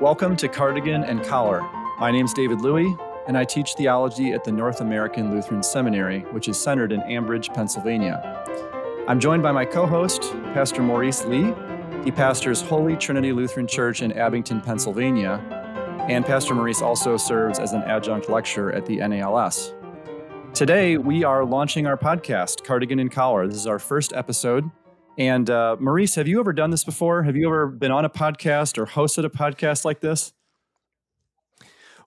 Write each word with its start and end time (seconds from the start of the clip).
Welcome 0.00 0.34
to 0.38 0.48
Cardigan 0.48 1.04
and 1.04 1.22
Collar. 1.22 1.62
My 2.00 2.10
name 2.10 2.24
is 2.24 2.32
David 2.32 2.60
Luy, 2.60 2.96
and 3.28 3.38
I 3.38 3.44
teach 3.44 3.74
theology 3.74 4.32
at 4.32 4.42
the 4.42 4.50
North 4.50 4.80
American 4.80 5.32
Lutheran 5.32 5.62
Seminary, 5.62 6.22
which 6.32 6.48
is 6.48 6.58
centered 6.58 6.90
in 6.90 7.00
Ambridge, 7.02 7.54
Pennsylvania. 7.54 8.44
I'm 9.06 9.20
joined 9.20 9.44
by 9.44 9.52
my 9.52 9.64
co 9.64 9.86
host, 9.86 10.32
Pastor 10.52 10.82
Maurice 10.82 11.24
Lee. 11.26 11.54
He 12.02 12.10
pastors 12.10 12.60
Holy 12.60 12.96
Trinity 12.96 13.32
Lutheran 13.32 13.68
Church 13.68 14.02
in 14.02 14.12
Abington, 14.12 14.60
Pennsylvania, 14.60 15.40
and 16.08 16.26
Pastor 16.26 16.56
Maurice 16.56 16.82
also 16.82 17.16
serves 17.16 17.60
as 17.60 17.72
an 17.72 17.82
adjunct 17.84 18.28
lecturer 18.28 18.72
at 18.72 18.86
the 18.86 18.96
NALS. 18.96 19.74
Today, 20.54 20.98
we 20.98 21.22
are 21.22 21.44
launching 21.44 21.86
our 21.86 21.96
podcast, 21.96 22.64
Cardigan 22.64 22.98
and 22.98 23.12
Collar. 23.12 23.46
This 23.46 23.56
is 23.56 23.68
our 23.68 23.78
first 23.78 24.12
episode. 24.12 24.68
And 25.16 25.48
uh, 25.48 25.76
Maurice, 25.78 26.16
have 26.16 26.26
you 26.26 26.40
ever 26.40 26.52
done 26.52 26.70
this 26.70 26.84
before? 26.84 27.22
Have 27.22 27.36
you 27.36 27.46
ever 27.46 27.68
been 27.68 27.92
on 27.92 28.04
a 28.04 28.10
podcast 28.10 28.78
or 28.78 28.86
hosted 28.86 29.24
a 29.24 29.30
podcast 29.30 29.84
like 29.84 30.00
this? 30.00 30.32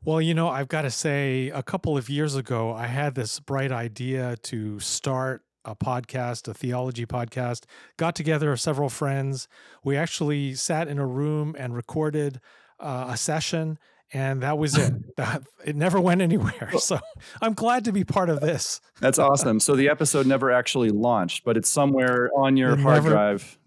Well, 0.03 0.21
you 0.21 0.34
know, 0.34 0.49
I've 0.49 0.67
got 0.67 0.84
to 0.84 0.91
say, 0.91 1.49
a 1.49 1.63
couple 1.63 1.98
of 1.98 2.09
years 2.09 2.35
ago, 2.35 2.73
I 2.73 2.88
had 2.88 3.15
this 3.15 3.39
bright 3.39 3.71
idea 3.71 4.35
to 4.43 4.79
start 4.79 5.43
a 5.65 5.75
podcast, 5.75 6.48
a 6.48 6.53
theology 6.53 7.05
podcast. 7.05 7.63
Got 7.98 8.15
together 8.15 8.55
several 8.57 8.89
friends. 8.89 9.48
We 9.84 9.98
actually 9.98 10.53
sat 10.55 10.87
in 10.87 10.98
a 10.98 11.05
room 11.05 11.55
and 11.57 11.76
recorded 11.76 12.39
uh, 12.79 13.07
a 13.09 13.17
session 13.17 13.79
and 14.13 14.41
that 14.43 14.57
was 14.57 14.77
it. 14.77 14.93
it 15.66 15.75
never 15.75 15.99
went 15.99 16.21
anywhere. 16.21 16.71
So 16.79 16.99
I'm 17.41 17.53
glad 17.53 17.85
to 17.85 17.91
be 17.91 18.03
part 18.03 18.29
of 18.29 18.39
this. 18.39 18.79
That's 18.99 19.20
awesome. 19.20 19.59
So 19.59 19.75
the 19.75 19.89
episode 19.89 20.25
never 20.27 20.52
actually 20.52 20.89
launched, 20.89 21.43
but 21.43 21.57
it's 21.57 21.70
somewhere 21.70 22.29
on 22.38 22.57
your 22.57 22.73
it 22.73 22.79
hard 22.79 23.03
never, 23.03 23.09
drive. 23.09 23.57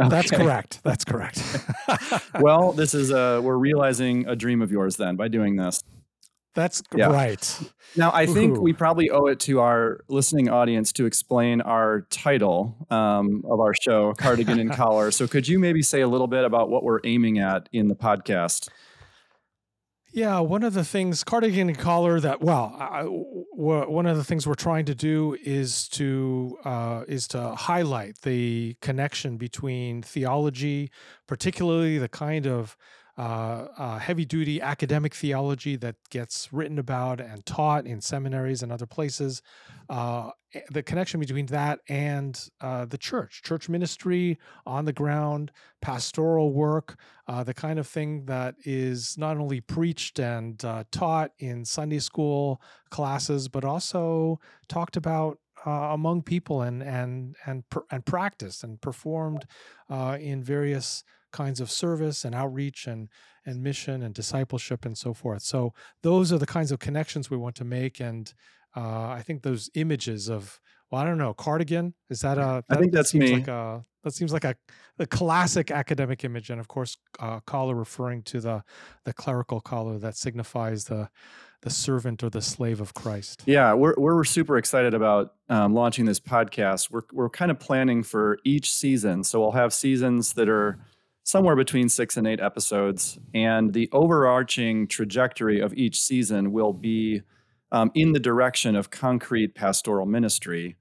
Okay. 0.00 0.08
That's 0.08 0.30
correct. 0.30 0.80
That's 0.82 1.04
correct. 1.04 1.42
well, 2.40 2.72
this 2.72 2.94
is 2.94 3.12
uh 3.12 3.40
we're 3.42 3.58
realizing 3.58 4.26
a 4.26 4.36
dream 4.36 4.62
of 4.62 4.70
yours 4.70 4.96
then 4.96 5.16
by 5.16 5.28
doing 5.28 5.56
this. 5.56 5.82
That's 6.54 6.82
yeah. 6.96 7.06
right. 7.06 7.60
Now, 7.96 8.10
I 8.12 8.26
think 8.26 8.56
Ooh. 8.56 8.60
we 8.60 8.72
probably 8.72 9.08
owe 9.10 9.26
it 9.26 9.38
to 9.40 9.60
our 9.60 10.00
listening 10.08 10.48
audience 10.48 10.92
to 10.94 11.06
explain 11.06 11.60
our 11.60 12.06
title 12.10 12.76
um, 12.90 13.44
of 13.48 13.60
our 13.60 13.72
show, 13.80 14.14
Cardigan 14.14 14.58
and 14.58 14.72
Collar. 14.76 15.12
So, 15.12 15.28
could 15.28 15.46
you 15.46 15.60
maybe 15.60 15.82
say 15.82 16.00
a 16.00 16.08
little 16.08 16.26
bit 16.26 16.44
about 16.44 16.68
what 16.68 16.82
we're 16.82 17.00
aiming 17.04 17.38
at 17.38 17.68
in 17.72 17.86
the 17.86 17.94
podcast? 17.94 18.68
Yeah, 20.12 20.40
one 20.40 20.64
of 20.64 20.74
the 20.74 20.84
things 20.84 21.22
cardigan 21.22 21.68
and 21.68 21.78
collar 21.78 22.18
that 22.18 22.40
well, 22.40 22.74
I, 22.76 23.04
one 23.04 24.06
of 24.06 24.16
the 24.16 24.24
things 24.24 24.44
we're 24.44 24.54
trying 24.54 24.84
to 24.86 24.94
do 24.94 25.36
is 25.44 25.86
to 25.90 26.58
uh, 26.64 27.04
is 27.06 27.28
to 27.28 27.54
highlight 27.54 28.22
the 28.22 28.76
connection 28.80 29.36
between 29.36 30.02
theology, 30.02 30.90
particularly 31.28 31.98
the 31.98 32.08
kind 32.08 32.46
of 32.46 32.76
uh, 33.20 33.68
uh, 33.76 33.98
heavy 33.98 34.24
duty 34.24 34.62
academic 34.62 35.14
theology 35.14 35.76
that 35.76 35.94
gets 36.08 36.50
written 36.54 36.78
about 36.78 37.20
and 37.20 37.44
taught 37.44 37.86
in 37.86 38.00
seminaries 38.00 38.62
and 38.62 38.72
other 38.72 38.86
places. 38.86 39.42
Uh, 39.90 40.30
the 40.70 40.82
connection 40.82 41.20
between 41.20 41.44
that 41.44 41.80
and 41.90 42.48
uh, 42.62 42.86
the 42.86 42.96
church, 42.96 43.42
church 43.42 43.68
ministry 43.68 44.38
on 44.64 44.86
the 44.86 44.92
ground, 44.94 45.52
pastoral 45.82 46.54
work, 46.54 46.98
uh, 47.28 47.44
the 47.44 47.52
kind 47.52 47.78
of 47.78 47.86
thing 47.86 48.24
that 48.24 48.54
is 48.64 49.18
not 49.18 49.36
only 49.36 49.60
preached 49.60 50.18
and 50.18 50.64
uh, 50.64 50.82
taught 50.90 51.32
in 51.38 51.62
Sunday 51.62 51.98
school 51.98 52.58
classes, 52.88 53.48
but 53.48 53.66
also 53.66 54.40
talked 54.66 54.96
about 54.96 55.38
uh, 55.66 55.90
among 55.92 56.22
people 56.22 56.62
and 56.62 56.82
and 56.82 57.36
and 57.44 57.64
and 57.90 58.06
practiced 58.06 58.64
and 58.64 58.80
performed 58.80 59.44
uh, 59.90 60.16
in 60.18 60.42
various 60.42 61.04
kinds 61.32 61.60
of 61.60 61.70
service 61.70 62.24
and 62.24 62.34
outreach 62.34 62.86
and 62.86 63.08
and 63.46 63.62
mission 63.62 64.02
and 64.02 64.14
discipleship 64.14 64.84
and 64.84 64.96
so 64.98 65.14
forth. 65.14 65.42
So 65.42 65.72
those 66.02 66.32
are 66.32 66.38
the 66.38 66.46
kinds 66.46 66.70
of 66.72 66.78
connections 66.78 67.30
we 67.30 67.36
want 67.36 67.56
to 67.56 67.64
make, 67.64 68.00
and 68.00 68.32
uh, 68.76 69.08
I 69.08 69.22
think 69.24 69.42
those 69.42 69.70
images 69.74 70.28
of 70.28 70.60
well, 70.90 71.00
I 71.00 71.04
don't 71.04 71.18
know, 71.18 71.34
cardigan 71.34 71.94
is 72.08 72.20
that 72.20 72.38
a? 72.38 72.64
That, 72.68 72.76
I 72.76 72.80
think 72.80 72.92
that's 72.92 73.12
that 73.12 73.18
me. 73.18 73.34
Like 73.34 73.48
a, 73.48 73.84
that 74.02 74.12
seems 74.12 74.32
like 74.32 74.44
a, 74.44 74.56
a 74.98 75.06
classic 75.06 75.70
academic 75.70 76.24
image, 76.24 76.50
and 76.50 76.58
of 76.58 76.68
course, 76.68 76.96
uh, 77.20 77.40
collar 77.40 77.74
referring 77.74 78.22
to 78.24 78.40
the 78.40 78.64
the 79.04 79.12
clerical 79.12 79.60
collar 79.60 79.98
that 79.98 80.16
signifies 80.16 80.84
the 80.84 81.08
the 81.62 81.70
servant 81.70 82.22
or 82.22 82.30
the 82.30 82.40
slave 82.42 82.80
of 82.80 82.94
Christ. 82.94 83.42
Yeah, 83.46 83.74
we're 83.74 83.94
we're 83.98 84.24
super 84.24 84.56
excited 84.56 84.94
about 84.94 85.34
um, 85.48 85.74
launching 85.74 86.06
this 86.06 86.18
podcast. 86.18 86.90
We're 86.90 87.02
we're 87.12 87.30
kind 87.30 87.50
of 87.50 87.60
planning 87.60 88.02
for 88.02 88.38
each 88.44 88.72
season, 88.72 89.22
so 89.22 89.40
we'll 89.40 89.52
have 89.52 89.72
seasons 89.72 90.32
that 90.34 90.48
are 90.48 90.78
somewhere 91.24 91.56
between 91.56 91.88
six 91.88 92.16
and 92.16 92.26
eight 92.26 92.40
episodes. 92.40 93.18
And 93.34 93.72
the 93.72 93.88
overarching 93.92 94.88
trajectory 94.88 95.60
of 95.60 95.74
each 95.74 96.00
season 96.00 96.52
will 96.52 96.72
be 96.72 97.22
um, 97.72 97.90
in 97.94 98.12
the 98.12 98.20
direction 98.20 98.76
of 98.76 98.90
concrete 98.90 99.54
pastoral 99.54 100.06
ministry. 100.06 100.76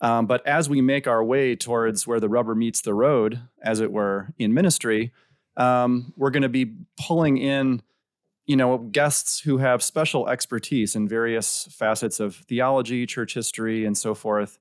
Um, 0.00 0.26
but 0.26 0.44
as 0.46 0.68
we 0.68 0.80
make 0.80 1.06
our 1.06 1.22
way 1.22 1.54
towards 1.54 2.06
where 2.06 2.18
the 2.18 2.28
rubber 2.28 2.54
meets 2.54 2.80
the 2.80 2.94
road, 2.94 3.40
as 3.62 3.78
it 3.78 3.92
were, 3.92 4.34
in 4.38 4.52
ministry, 4.52 5.12
um, 5.56 6.12
we're 6.16 6.30
going 6.30 6.42
to 6.42 6.48
be 6.48 6.74
pulling 7.00 7.36
in, 7.36 7.82
you 8.46 8.56
know, 8.56 8.78
guests 8.78 9.38
who 9.38 9.58
have 9.58 9.82
special 9.82 10.28
expertise 10.28 10.96
in 10.96 11.06
various 11.06 11.68
facets 11.70 12.18
of 12.18 12.34
theology, 12.34 13.06
church 13.06 13.34
history, 13.34 13.84
and 13.84 13.96
so 13.96 14.14
forth 14.14 14.58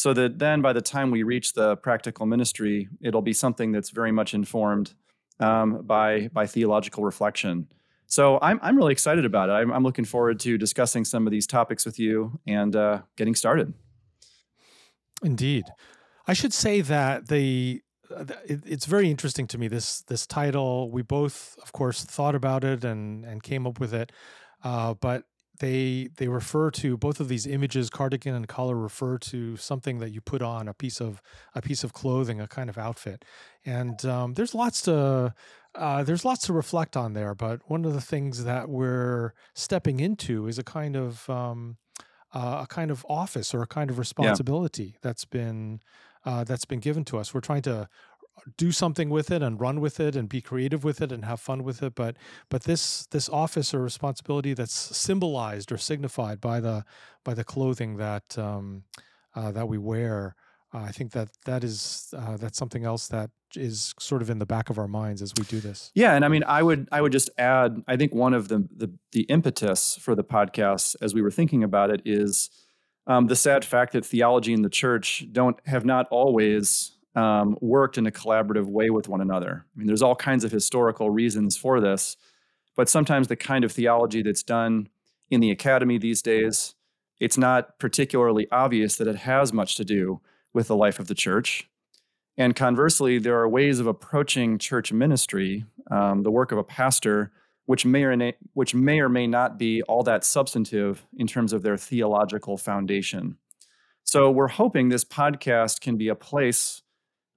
so 0.00 0.14
that 0.14 0.38
then 0.38 0.62
by 0.62 0.72
the 0.72 0.80
time 0.80 1.10
we 1.10 1.22
reach 1.22 1.52
the 1.52 1.76
practical 1.76 2.24
ministry, 2.24 2.88
it'll 3.02 3.20
be 3.20 3.34
something 3.34 3.70
that's 3.70 3.90
very 3.90 4.10
much 4.10 4.32
informed 4.32 4.94
um, 5.40 5.82
by 5.82 6.28
by 6.32 6.46
theological 6.46 7.04
reflection. 7.04 7.68
So 8.06 8.38
I'm 8.40 8.58
I'm 8.62 8.76
really 8.78 8.92
excited 8.92 9.26
about 9.26 9.50
it. 9.50 9.52
I'm, 9.52 9.70
I'm 9.70 9.82
looking 9.82 10.06
forward 10.06 10.40
to 10.40 10.56
discussing 10.56 11.04
some 11.04 11.26
of 11.26 11.30
these 11.30 11.46
topics 11.46 11.84
with 11.84 11.98
you 11.98 12.40
and 12.46 12.74
uh, 12.74 13.02
getting 13.16 13.34
started. 13.34 13.74
Indeed, 15.22 15.64
I 16.26 16.32
should 16.32 16.54
say 16.54 16.80
that 16.80 17.28
the 17.28 17.82
it's 18.46 18.86
very 18.86 19.10
interesting 19.10 19.46
to 19.48 19.58
me 19.58 19.68
this 19.68 20.00
this 20.12 20.26
title. 20.26 20.90
We 20.90 21.02
both, 21.02 21.58
of 21.62 21.72
course, 21.72 22.04
thought 22.04 22.34
about 22.34 22.64
it 22.64 22.84
and 22.84 23.26
and 23.26 23.42
came 23.42 23.66
up 23.66 23.78
with 23.78 23.92
it. 23.92 24.12
Uh, 24.64 24.94
but 24.94 25.24
they 25.60 26.08
they 26.16 26.26
refer 26.26 26.70
to 26.70 26.96
both 26.96 27.20
of 27.20 27.28
these 27.28 27.46
images 27.46 27.88
cardigan 27.88 28.34
and 28.34 28.48
collar 28.48 28.74
refer 28.74 29.16
to 29.16 29.56
something 29.56 29.98
that 29.98 30.10
you 30.10 30.20
put 30.20 30.42
on 30.42 30.66
a 30.66 30.74
piece 30.74 31.00
of 31.00 31.22
a 31.54 31.62
piece 31.62 31.84
of 31.84 31.92
clothing 31.92 32.40
a 32.40 32.48
kind 32.48 32.68
of 32.68 32.76
outfit 32.76 33.24
and 33.64 34.04
um, 34.04 34.34
there's 34.34 34.54
lots 34.54 34.82
to 34.82 35.32
uh, 35.76 36.02
there's 36.02 36.24
lots 36.24 36.44
to 36.46 36.52
reflect 36.52 36.96
on 36.96 37.12
there 37.12 37.34
but 37.34 37.60
one 37.70 37.84
of 37.84 37.94
the 37.94 38.00
things 38.00 38.44
that 38.44 38.68
we're 38.68 39.32
stepping 39.54 40.00
into 40.00 40.48
is 40.48 40.58
a 40.58 40.64
kind 40.64 40.96
of 40.96 41.28
um, 41.30 41.76
uh, 42.34 42.60
a 42.62 42.66
kind 42.66 42.90
of 42.90 43.06
office 43.08 43.54
or 43.54 43.62
a 43.62 43.66
kind 43.66 43.90
of 43.90 43.98
responsibility 43.98 44.84
yeah. 44.84 44.98
that's 45.02 45.24
been 45.24 45.80
uh, 46.24 46.44
that's 46.44 46.64
been 46.64 46.80
given 46.80 47.04
to 47.04 47.18
us 47.18 47.32
we're 47.32 47.40
trying 47.40 47.62
to 47.62 47.88
do 48.56 48.72
something 48.72 49.10
with 49.10 49.30
it 49.30 49.42
and 49.42 49.60
run 49.60 49.80
with 49.80 50.00
it 50.00 50.16
and 50.16 50.28
be 50.28 50.40
creative 50.40 50.82
with 50.82 51.00
it 51.02 51.12
and 51.12 51.24
have 51.24 51.38
fun 51.38 51.62
with 51.62 51.82
it 51.82 51.94
but 51.94 52.16
but 52.48 52.64
this 52.64 53.06
this 53.06 53.28
office 53.28 53.74
or 53.74 53.82
responsibility 53.82 54.54
that's 54.54 54.74
symbolized 54.96 55.70
or 55.70 55.76
signified 55.76 56.40
by 56.40 56.58
the 56.58 56.84
by 57.24 57.34
the 57.34 57.44
clothing 57.44 57.96
that 57.96 58.38
um, 58.38 58.82
uh, 59.34 59.52
that 59.52 59.68
we 59.68 59.78
wear 59.78 60.34
uh, 60.72 60.78
I 60.78 60.92
think 60.92 61.12
that 61.12 61.28
that 61.46 61.64
is 61.64 62.12
uh, 62.16 62.36
that's 62.36 62.58
something 62.58 62.84
else 62.84 63.08
that 63.08 63.30
is 63.56 63.92
sort 63.98 64.22
of 64.22 64.30
in 64.30 64.38
the 64.38 64.46
back 64.46 64.70
of 64.70 64.78
our 64.78 64.86
minds 64.86 65.20
as 65.20 65.32
we 65.36 65.44
do 65.44 65.58
this. 65.58 65.90
Yeah, 65.94 66.14
and 66.14 66.24
I 66.24 66.28
mean, 66.28 66.44
I 66.44 66.62
would 66.62 66.88
I 66.92 67.00
would 67.00 67.12
just 67.12 67.30
add. 67.38 67.82
I 67.88 67.96
think 67.96 68.14
one 68.14 68.34
of 68.34 68.48
the 68.48 68.68
the, 68.74 68.92
the 69.12 69.22
impetus 69.22 69.96
for 70.00 70.14
the 70.14 70.22
podcast, 70.22 70.96
as 71.02 71.12
we 71.12 71.22
were 71.22 71.30
thinking 71.30 71.64
about 71.64 71.90
it, 71.90 72.02
is 72.04 72.50
um, 73.06 73.26
the 73.26 73.36
sad 73.36 73.64
fact 73.64 73.92
that 73.92 74.06
theology 74.06 74.52
and 74.52 74.64
the 74.64 74.70
church 74.70 75.26
don't 75.32 75.56
have 75.66 75.84
not 75.84 76.06
always 76.10 76.92
um, 77.14 77.56
worked 77.60 77.98
in 77.98 78.06
a 78.06 78.10
collaborative 78.10 78.66
way 78.66 78.90
with 78.90 79.08
one 79.08 79.20
another. 79.20 79.66
I 79.74 79.78
mean, 79.78 79.86
there's 79.86 80.02
all 80.02 80.16
kinds 80.16 80.44
of 80.44 80.52
historical 80.52 81.10
reasons 81.10 81.56
for 81.56 81.80
this, 81.80 82.16
but 82.76 82.88
sometimes 82.88 83.28
the 83.28 83.36
kind 83.36 83.64
of 83.64 83.72
theology 83.72 84.22
that's 84.22 84.42
done 84.42 84.88
in 85.30 85.40
the 85.40 85.50
academy 85.50 85.98
these 85.98 86.22
days, 86.22 86.74
it's 87.18 87.38
not 87.38 87.78
particularly 87.78 88.46
obvious 88.50 88.96
that 88.96 89.08
it 89.08 89.16
has 89.16 89.52
much 89.52 89.76
to 89.76 89.84
do 89.84 90.20
with 90.52 90.68
the 90.68 90.76
life 90.76 90.98
of 90.98 91.08
the 91.08 91.14
church. 91.14 91.68
And 92.36 92.56
conversely, 92.56 93.18
there 93.18 93.38
are 93.38 93.48
ways 93.48 93.80
of 93.80 93.86
approaching 93.86 94.58
church 94.58 94.92
ministry, 94.92 95.64
um, 95.90 96.22
the 96.22 96.30
work 96.30 96.52
of 96.52 96.58
a 96.58 96.64
pastor, 96.64 97.32
which 97.66 97.84
may 97.84 98.04
or 98.04 98.16
may, 98.16 98.34
which 98.54 98.74
may 98.74 99.00
or 99.00 99.08
may 99.08 99.26
not 99.26 99.58
be 99.58 99.82
all 99.82 100.02
that 100.04 100.24
substantive 100.24 101.04
in 101.16 101.26
terms 101.26 101.52
of 101.52 101.62
their 101.62 101.76
theological 101.76 102.56
foundation. 102.56 103.36
So 104.04 104.30
we're 104.30 104.48
hoping 104.48 104.88
this 104.88 105.04
podcast 105.04 105.80
can 105.80 105.96
be 105.96 106.08
a 106.08 106.14
place 106.14 106.82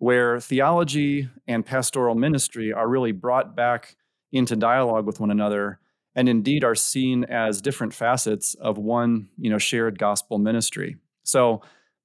where 0.03 0.37
theology 0.37 1.29
and 1.47 1.65
pastoral 1.65 2.13
ministry 2.13 2.73
are 2.73 2.89
really 2.89 3.13
brought 3.13 3.55
back 3.55 3.95
into 4.33 4.53
dialogue 4.53 5.05
with 5.05 5.21
one 5.21 5.31
another 5.31 5.79
and 6.13 6.27
indeed 6.27 6.61
are 6.61 6.75
seen 6.75 7.23
as 7.23 7.61
different 7.61 7.93
facets 7.93 8.53
of 8.55 8.77
one 8.77 9.29
you 9.37 9.49
know 9.49 9.57
shared 9.57 9.97
gospel 9.97 10.37
ministry. 10.37 10.97
So 11.23 11.61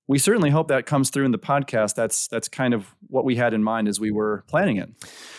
we 0.07 0.17
certainly 0.21 0.51
hope 0.51 0.69
that 0.69 0.87
comes 0.87 1.11
through 1.11 1.25
in 1.25 1.33
the 1.33 1.41
podcast. 1.41 1.97
That's 1.97 2.29
that's 2.29 2.47
kind 2.47 2.73
of 2.73 2.95
what 3.09 3.25
we 3.25 3.35
had 3.35 3.53
in 3.53 3.65
mind 3.65 3.89
as 3.89 3.99
we 3.99 4.13
were 4.13 4.45
planning 4.47 4.77
it. 4.77 4.91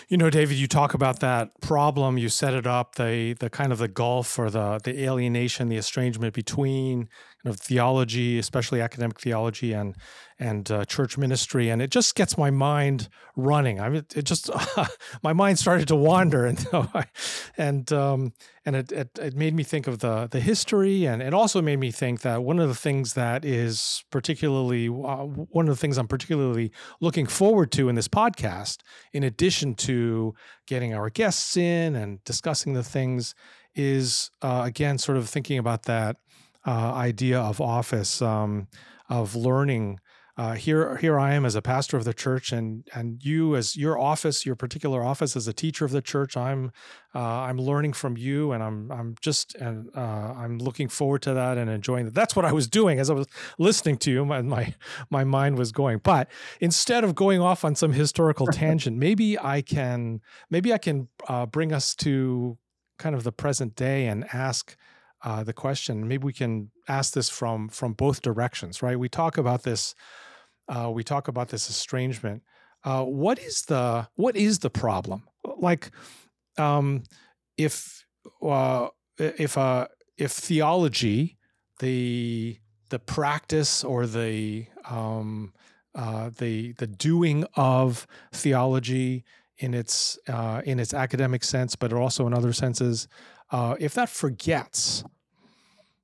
You 0.10 0.18
know, 0.18 0.30
David, 0.30 0.58
you 0.58 0.68
talk 0.68 0.94
about 0.94 1.22
that 1.22 1.62
problem. 1.62 2.18
You 2.18 2.28
set 2.28 2.54
it 2.54 2.68
up 2.68 2.96
the 2.96 3.34
the 3.40 3.50
kind 3.50 3.72
of 3.72 3.78
the 3.78 3.88
gulf 3.88 4.38
or 4.38 4.50
the 4.50 4.82
the 4.84 5.02
alienation, 5.06 5.70
the 5.70 5.78
estrangement 5.78 6.34
between 6.34 7.08
kind 7.44 7.54
of 7.54 7.60
theology, 7.60 8.38
especially 8.38 8.82
academic 8.82 9.20
theology, 9.20 9.74
and 9.74 9.96
and 10.42 10.72
uh, 10.72 10.86
church 10.86 11.18
ministry, 11.18 11.70
and 11.70 11.82
it 11.82 11.90
just 11.90 12.16
gets 12.16 12.38
my 12.38 12.50
mind 12.50 13.10
running. 13.36 13.80
I 13.80 13.90
mean, 13.90 14.06
it 14.16 14.24
just 14.24 14.50
my 15.24 15.34
mind 15.34 15.60
started 15.60 15.88
to 15.90 15.96
wander, 15.96 16.46
and 16.46 16.66
and 17.58 17.92
um, 17.94 18.34
and 18.66 18.76
it, 18.76 18.92
it, 18.92 19.20
it 19.22 19.36
made 19.36 19.54
me 19.54 19.64
think 19.64 19.88
of 19.88 20.00
the 20.00 20.28
the 20.30 20.40
history, 20.40 21.06
and 21.06 21.22
it 21.22 21.34
also 21.34 21.62
made 21.62 21.80
me 21.80 21.92
think 21.92 22.22
that 22.22 22.44
one 22.44 22.60
of 22.60 22.68
the 22.68 22.76
things 22.76 23.14
that 23.14 23.46
is 23.46 24.04
particularly 24.12 24.88
uh, 24.88 25.24
one 25.24 25.68
of 25.68 25.76
the 25.76 25.80
things 25.80 25.98
I'm 25.98 26.08
particularly 26.08 26.72
looking 27.00 27.26
forward 27.26 27.72
to 27.74 27.88
in 27.88 27.96
this 27.96 28.08
podcast, 28.08 28.80
in 29.14 29.24
addition 29.24 29.76
to 29.76 30.34
getting 30.68 30.94
our 30.94 31.10
guests 31.10 31.56
in 31.56 31.96
and 31.96 32.24
discussing 32.26 32.74
the 32.74 32.84
things, 32.84 33.34
is 33.76 34.30
uh, 34.42 34.64
again 34.66 34.98
sort 34.98 35.18
of 35.18 35.30
thinking 35.30 35.58
about 35.58 35.84
that 35.84 36.18
uh, 36.66 36.94
idea 36.94 37.40
of 37.40 37.62
office, 37.62 38.22
um, 38.22 38.68
of 39.10 39.36
learning 39.36 40.00
uh, 40.40 40.54
here 40.54 40.96
here 40.96 41.20
I 41.20 41.34
am 41.34 41.46
as 41.46 41.56
a 41.56 41.62
pastor 41.62 41.98
of 41.98 42.06
the 42.06 42.14
church, 42.14 42.54
and 42.54 42.88
and 42.96 43.22
you 43.22 43.58
as 43.58 43.76
your 43.76 44.00
office, 44.00 44.46
your 44.46 44.56
particular 44.56 45.04
office 45.04 45.36
as 45.36 45.50
a 45.50 45.54
teacher 45.54 45.84
of 45.84 45.92
the 45.92 46.02
church. 46.02 46.38
I'm 46.38 46.72
uh, 47.14 47.20
I'm 47.20 47.58
learning 47.58 47.92
from 47.92 48.16
you, 48.16 48.54
and 48.54 48.64
I'm 48.64 48.90
I'm 48.90 49.16
just 49.20 49.54
and 49.56 49.90
uh, 49.94 50.00
I'm 50.00 50.58
looking 50.58 50.88
forward 50.88 51.24
to 51.24 51.34
that 51.34 51.58
and 51.58 51.70
enjoying 51.70 52.06
that. 52.06 52.14
That's 52.14 52.38
what 52.38 52.46
I 52.46 52.54
was 52.54 52.70
doing 52.70 53.02
as 53.02 53.10
I 53.10 53.16
was 53.16 53.28
listening 53.58 53.98
to 53.98 54.12
you. 54.12 54.24
My 54.24 54.42
my 54.42 54.74
my 55.10 55.26
mind 55.26 55.58
was 55.58 55.74
going, 55.74 56.00
but 56.06 56.30
instead 56.62 57.04
of 57.04 57.16
going 57.16 57.42
off 57.42 57.66
on 57.66 57.76
some 57.76 57.92
historical 57.92 58.48
tangent, 58.54 58.96
maybe 58.96 59.38
I 59.38 59.62
can 59.62 60.22
maybe 60.50 60.72
I 60.72 60.78
can 60.78 61.10
uh, 61.28 61.48
bring 61.48 61.74
us 61.74 61.94
to 61.96 62.58
kind 62.98 63.14
of 63.14 63.26
the 63.26 63.34
present 63.34 63.76
day 63.76 64.08
and 64.08 64.24
ask. 64.32 64.78
Uh, 65.22 65.44
the 65.44 65.54
question 65.54 66.08
maybe 66.08 66.24
we 66.24 66.34
can 66.34 66.72
ask 66.88 67.14
this 67.14 67.30
from 67.30 67.68
from 67.68 67.92
both 67.92 68.22
directions 68.22 68.82
right 68.82 68.98
we 68.98 69.10
talk 69.10 69.38
about 69.38 69.64
this 69.64 69.94
uh, 70.70 70.90
we 70.92 71.04
talk 71.04 71.28
about 71.28 71.50
this 71.50 71.70
estrangement. 71.70 72.44
Uh, 72.84 73.04
what 73.04 73.40
is 73.40 73.64
the 73.64 74.08
what 74.16 74.38
is 74.38 74.60
the 74.60 74.70
problem? 74.70 75.24
Like, 75.58 75.92
um, 76.58 77.04
if 77.58 78.06
uh, 78.42 78.88
if 79.18 79.58
uh, 79.58 79.88
if 80.18 80.32
theology, 80.32 81.38
the 81.80 82.58
the 82.90 83.00
practice 83.00 83.84
or 83.84 84.06
the 84.06 84.68
um, 84.90 85.54
uh, 85.96 86.30
the 86.38 86.74
the 86.74 86.88
doing 86.88 87.46
of 87.56 88.08
theology 88.32 89.26
in 89.58 89.74
its 89.74 90.18
uh, 90.30 90.62
in 90.64 90.80
its 90.80 90.94
academic 90.94 91.44
sense, 91.44 91.76
but 91.76 91.92
also 91.92 92.28
in 92.28 92.34
other 92.34 92.54
senses, 92.54 93.08
uh, 93.52 93.76
if 93.80 93.94
that 93.96 94.10
forgets, 94.10 95.04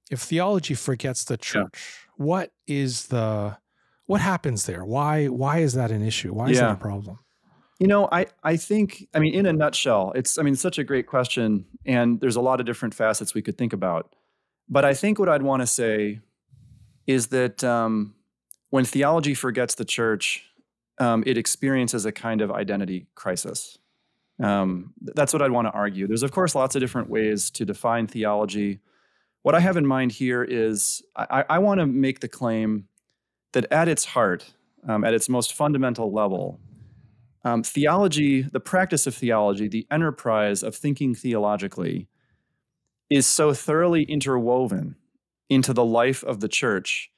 if 0.09 0.21
theology 0.21 0.73
forgets 0.73 1.23
the 1.23 1.37
church, 1.37 1.73
yeah. 1.73 2.25
what 2.25 2.51
is 2.67 3.07
the 3.07 3.57
what 4.07 4.21
happens 4.21 4.65
there? 4.65 4.85
Why 4.85 5.27
why 5.27 5.59
is 5.59 5.73
that 5.73 5.91
an 5.91 6.03
issue? 6.03 6.33
Why 6.33 6.49
is 6.49 6.57
yeah. 6.57 6.67
that 6.67 6.73
a 6.73 6.77
problem? 6.77 7.19
You 7.79 7.87
know, 7.87 8.07
I 8.11 8.27
I 8.43 8.57
think 8.57 9.07
I 9.13 9.19
mean 9.19 9.33
in 9.33 9.45
a 9.45 9.53
nutshell, 9.53 10.11
it's 10.15 10.37
I 10.37 10.43
mean 10.43 10.55
such 10.55 10.77
a 10.77 10.83
great 10.83 11.07
question 11.07 11.65
and 11.85 12.19
there's 12.19 12.35
a 12.35 12.41
lot 12.41 12.59
of 12.59 12.65
different 12.65 12.93
facets 12.93 13.33
we 13.33 13.41
could 13.41 13.57
think 13.57 13.73
about. 13.73 14.15
But 14.67 14.85
I 14.85 14.93
think 14.93 15.19
what 15.19 15.29
I'd 15.29 15.43
want 15.43 15.61
to 15.61 15.67
say 15.67 16.21
is 17.05 17.27
that 17.27 17.63
um, 17.63 18.15
when 18.69 18.85
theology 18.85 19.35
forgets 19.35 19.75
the 19.75 19.85
church, 19.85 20.43
um, 20.97 21.23
it 21.27 21.37
experiences 21.37 22.05
a 22.05 22.11
kind 22.11 22.41
of 22.41 22.51
identity 22.51 23.07
crisis. 23.15 23.77
Um, 24.41 24.93
that's 25.01 25.33
what 25.33 25.41
I'd 25.41 25.51
want 25.51 25.67
to 25.67 25.71
argue. 25.71 26.07
There's, 26.07 26.23
of 26.23 26.31
course, 26.31 26.55
lots 26.55 26.75
of 26.75 26.81
different 26.81 27.09
ways 27.09 27.49
to 27.51 27.65
define 27.65 28.07
theology. 28.07 28.79
What 29.43 29.55
I 29.55 29.59
have 29.59 29.77
in 29.77 29.85
mind 29.85 30.11
here 30.11 30.43
is 30.43 31.01
I, 31.15 31.45
I 31.49 31.59
want 31.59 31.79
to 31.79 31.85
make 31.85 32.19
the 32.19 32.27
claim 32.27 32.87
that 33.53 33.71
at 33.71 33.87
its 33.87 34.03
heart, 34.03 34.53
um, 34.87 35.03
at 35.03 35.13
its 35.13 35.29
most 35.29 35.53
fundamental 35.53 36.11
level, 36.11 36.59
um, 37.45 37.63
theology, 37.63 38.41
the 38.41 38.59
practice 38.59 39.05
of 39.07 39.15
theology, 39.15 39.67
the 39.67 39.87
enterprise 39.91 40.63
of 40.63 40.75
thinking 40.75 41.13
theologically, 41.13 42.07
is 43.09 43.27
so 43.27 43.53
thoroughly 43.53 44.03
interwoven 44.03 44.95
into 45.49 45.71
the 45.71 45.85
life 45.85 46.23
of 46.23 46.39
the 46.39 46.47
church 46.47 47.11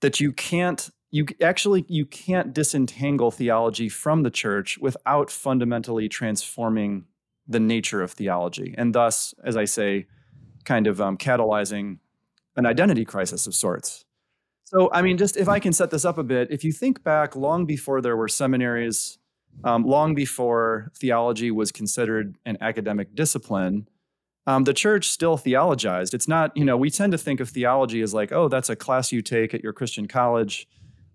that 0.00 0.18
you 0.18 0.32
can't 0.32 0.90
you 1.12 1.26
actually 1.40 1.84
you 1.88 2.04
can't 2.04 2.52
disentangle 2.52 3.30
theology 3.30 3.88
from 3.88 4.24
the 4.24 4.30
church 4.30 4.78
without 4.78 5.30
fundamentally 5.30 6.08
transforming 6.08 7.04
the 7.46 7.60
nature 7.60 8.02
of 8.02 8.10
theology 8.10 8.74
and 8.76 8.94
thus 8.94 9.34
as 9.44 9.56
i 9.56 9.64
say 9.64 10.06
kind 10.64 10.86
of 10.88 11.00
um, 11.00 11.16
catalyzing 11.16 11.98
an 12.56 12.66
identity 12.66 13.04
crisis 13.04 13.46
of 13.46 13.54
sorts 13.54 14.04
so, 14.72 14.88
I 14.90 15.02
mean, 15.02 15.18
just 15.18 15.36
if 15.36 15.50
I 15.50 15.58
can 15.58 15.74
set 15.74 15.90
this 15.90 16.06
up 16.06 16.16
a 16.16 16.22
bit, 16.22 16.50
if 16.50 16.64
you 16.64 16.72
think 16.72 17.04
back 17.04 17.36
long 17.36 17.66
before 17.66 18.00
there 18.00 18.16
were 18.16 18.28
seminaries, 18.28 19.18
um, 19.64 19.84
long 19.84 20.14
before 20.14 20.90
theology 20.96 21.50
was 21.50 21.70
considered 21.70 22.36
an 22.46 22.56
academic 22.62 23.14
discipline, 23.14 23.86
um, 24.46 24.64
the 24.64 24.72
church 24.72 25.10
still 25.10 25.36
theologized. 25.36 26.14
It's 26.14 26.26
not, 26.26 26.56
you 26.56 26.64
know, 26.64 26.78
we 26.78 26.88
tend 26.88 27.12
to 27.12 27.18
think 27.18 27.38
of 27.38 27.50
theology 27.50 28.00
as 28.00 28.14
like, 28.14 28.32
oh, 28.32 28.48
that's 28.48 28.70
a 28.70 28.76
class 28.76 29.12
you 29.12 29.20
take 29.20 29.52
at 29.52 29.62
your 29.62 29.74
Christian 29.74 30.08
college, 30.08 30.66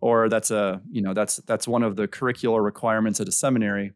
or 0.02 0.30
that's 0.30 0.52
a, 0.52 0.82
you 0.92 1.02
know, 1.02 1.14
that's 1.14 1.38
that's 1.38 1.68
one 1.68 1.84
of 1.84 1.96
the 1.96 2.08
curricular 2.08 2.64
requirements 2.64 3.20
at 3.20 3.28
a 3.28 3.32
seminary. 3.32 3.94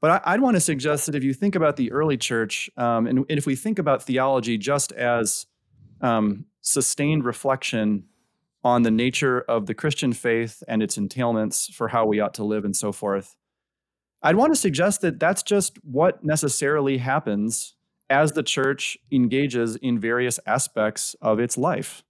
But 0.00 0.22
I, 0.24 0.32
would 0.32 0.42
want 0.42 0.56
to 0.56 0.60
suggest 0.60 1.06
that 1.06 1.14
if 1.14 1.24
you 1.24 1.32
think 1.32 1.54
about 1.54 1.76
the 1.76 1.90
early 1.90 2.16
church, 2.16 2.70
um, 2.76 3.06
and, 3.06 3.18
and, 3.18 3.38
if 3.38 3.46
we 3.46 3.56
think 3.56 3.78
about 3.78 4.02
theology 4.02 4.58
just 4.58 4.92
as 4.92 5.46
um, 6.00 6.44
sustained 6.60 7.24
reflection 7.24 8.04
on 8.62 8.82
the 8.82 8.90
nature 8.90 9.40
of 9.42 9.66
the 9.66 9.74
Christian 9.74 10.12
faith 10.12 10.62
and 10.68 10.82
its 10.82 10.98
entailments 10.98 11.72
for 11.72 11.88
how 11.88 12.04
we 12.04 12.20
ought 12.20 12.34
to 12.34 12.44
live 12.44 12.64
and 12.64 12.76
so 12.76 12.92
forth. 12.92 13.36
I'd 14.22 14.36
want 14.36 14.52
to 14.52 14.60
suggest 14.60 15.02
that 15.02 15.20
that's 15.20 15.42
just 15.42 15.78
what 15.84 16.24
necessarily 16.24 16.98
happens 16.98 17.76
as 18.10 18.32
the 18.32 18.42
church 18.42 18.98
engages 19.12 19.76
in 19.76 20.00
various 20.00 20.40
aspects 20.46 21.14
of 21.22 21.38
its 21.38 21.56
life, 21.56 22.02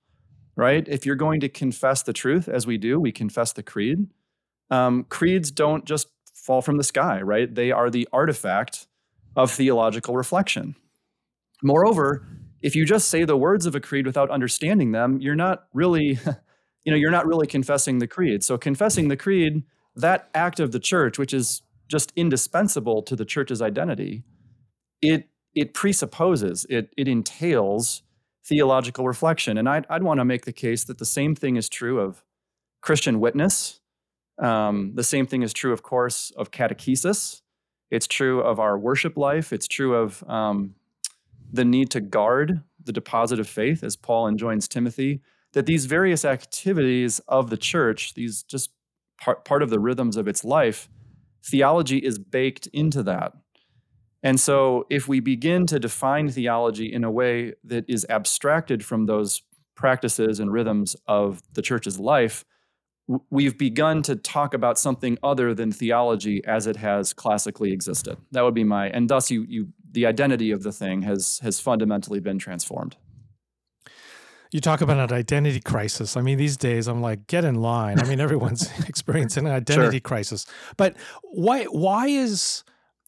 right? 0.56 0.86
If 0.88 1.04
you're 1.06 1.16
going 1.16 1.40
to 1.40 1.48
confess 1.48 2.02
the 2.02 2.12
truth, 2.12 2.48
as 2.48 2.66
we 2.66 2.78
do, 2.78 2.98
we 2.98 3.12
confess 3.12 3.52
the 3.52 3.62
creed. 3.62 4.06
Um, 4.70 5.04
creeds 5.04 5.50
don't 5.50 5.84
just 5.84 6.08
fall 6.34 6.62
from 6.62 6.76
the 6.76 6.84
sky, 6.84 7.20
right? 7.20 7.52
They 7.52 7.70
are 7.70 7.90
the 7.90 8.08
artifact 8.12 8.86
of 9.36 9.50
theological 9.50 10.16
reflection. 10.16 10.74
Moreover, 11.62 12.26
if 12.62 12.74
you 12.74 12.84
just 12.84 13.08
say 13.08 13.24
the 13.24 13.36
words 13.36 13.66
of 13.66 13.74
a 13.74 13.80
creed 13.80 14.06
without 14.06 14.30
understanding 14.30 14.92
them, 14.92 15.18
you're 15.20 15.36
not 15.36 15.66
really 15.72 16.18
you 16.86 16.92
know, 16.92 16.96
you're 16.96 17.10
not 17.10 17.26
really 17.26 17.48
confessing 17.48 17.98
the 17.98 18.06
creed. 18.06 18.44
So 18.44 18.56
confessing 18.56 19.08
the 19.08 19.16
creed, 19.16 19.64
that 19.96 20.30
act 20.34 20.60
of 20.60 20.70
the 20.70 20.78
church, 20.78 21.18
which 21.18 21.34
is 21.34 21.62
just 21.88 22.12
indispensable 22.14 23.02
to 23.02 23.16
the 23.16 23.24
church's 23.24 23.60
identity, 23.60 24.22
it 25.02 25.28
it 25.54 25.74
presupposes, 25.74 26.64
it 26.70 26.94
it 26.96 27.08
entails 27.08 28.02
theological 28.48 29.06
reflection. 29.06 29.58
And 29.58 29.68
I'd, 29.68 29.86
I'd 29.90 30.02
want 30.02 30.20
to 30.20 30.24
make 30.24 30.44
the 30.44 30.52
case 30.52 30.84
that 30.84 30.98
the 30.98 31.04
same 31.04 31.34
thing 31.34 31.56
is 31.56 31.68
true 31.68 32.00
of 32.00 32.22
Christian 32.80 33.20
witness. 33.20 33.80
Um, 34.38 34.92
the 34.94 35.04
same 35.04 35.26
thing 35.26 35.42
is 35.42 35.52
true, 35.52 35.72
of 35.72 35.82
course, 35.82 36.30
of 36.36 36.50
catechesis. 36.50 37.42
It's 37.90 38.06
true 38.06 38.40
of 38.40 38.60
our 38.60 38.78
worship 38.78 39.16
life. 39.16 39.52
It's 39.52 39.68
true 39.68 39.94
of 39.94 40.22
um, 40.28 40.74
the 41.52 41.64
need 41.64 41.90
to 41.90 42.00
guard 42.00 42.62
the 42.84 42.92
deposit 42.92 43.40
of 43.40 43.48
faith, 43.48 43.82
as 43.82 43.96
Paul 43.96 44.28
enjoins 44.28 44.68
Timothy 44.68 45.20
that 45.52 45.66
these 45.66 45.86
various 45.86 46.24
activities 46.24 47.18
of 47.28 47.50
the 47.50 47.56
church, 47.56 48.14
these 48.14 48.42
just 48.42 48.70
part, 49.18 49.44
part 49.44 49.62
of 49.62 49.70
the 49.70 49.80
rhythms 49.80 50.16
of 50.16 50.28
its 50.28 50.44
life, 50.44 50.88
theology 51.42 51.98
is 51.98 52.18
baked 52.18 52.66
into 52.68 53.02
that. 53.04 53.32
And 54.26 54.40
so, 54.40 54.86
if 54.90 55.06
we 55.06 55.20
begin 55.20 55.66
to 55.66 55.78
define 55.78 56.28
theology 56.28 56.92
in 56.92 57.04
a 57.04 57.10
way 57.12 57.54
that 57.62 57.84
is 57.88 58.04
abstracted 58.10 58.84
from 58.84 59.06
those 59.06 59.42
practices 59.76 60.40
and 60.40 60.52
rhythms 60.52 60.96
of 61.06 61.44
the 61.52 61.62
church's 61.62 62.00
life, 62.00 62.44
we've 63.30 63.56
begun 63.56 64.02
to 64.02 64.16
talk 64.16 64.52
about 64.52 64.80
something 64.80 65.16
other 65.22 65.54
than 65.54 65.70
theology 65.70 66.44
as 66.44 66.66
it 66.66 66.74
has 66.74 67.12
classically 67.12 67.70
existed. 67.70 68.16
That 68.32 68.42
would 68.42 68.52
be 68.52 68.64
my, 68.64 68.88
and 68.88 69.08
thus 69.08 69.30
you, 69.30 69.46
you, 69.48 69.68
the 69.92 70.06
identity 70.06 70.50
of 70.50 70.64
the 70.64 70.72
thing 70.72 71.02
has 71.02 71.38
has 71.44 71.60
fundamentally 71.60 72.18
been 72.18 72.40
transformed 72.40 72.96
you 74.52 74.60
talk 74.60 74.80
about 74.80 74.96
an 74.96 75.14
identity 75.14 75.60
crisis. 75.60 76.16
I 76.16 76.20
mean, 76.22 76.38
these 76.38 76.56
days 76.56 76.86
I'm 76.86 77.02
like, 77.02 77.26
get 77.26 77.44
in 77.44 77.56
line. 77.56 77.98
I 77.98 78.04
mean, 78.04 78.20
everyone's 78.20 78.70
experiencing 78.88 79.44
an 79.44 79.52
identity 79.52 79.96
sure. 79.96 80.00
crisis. 80.00 80.46
But 80.76 80.96
why 81.24 81.64
why 81.64 82.06
is 82.06 82.62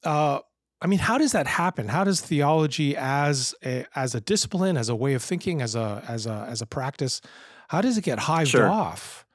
uh 0.04 0.40
I 0.80 0.86
mean, 0.86 1.00
how 1.00 1.18
does 1.18 1.32
that 1.32 1.46
happen? 1.46 1.88
How 1.88 2.04
does 2.04 2.20
theology 2.20 2.96
as 2.96 3.54
a 3.64 3.84
as 3.94 4.14
a 4.14 4.20
discipline, 4.20 4.76
as 4.76 4.88
a 4.88 4.94
way 4.94 5.14
of 5.14 5.22
thinking, 5.22 5.60
as 5.60 5.74
a 5.74 6.04
as 6.06 6.26
a 6.26 6.46
as 6.48 6.62
a 6.62 6.66
practice, 6.66 7.20
how 7.68 7.80
does 7.80 7.98
it 7.98 8.04
get 8.04 8.20
hived 8.20 8.50
sure. 8.50 8.68
off 8.68 9.26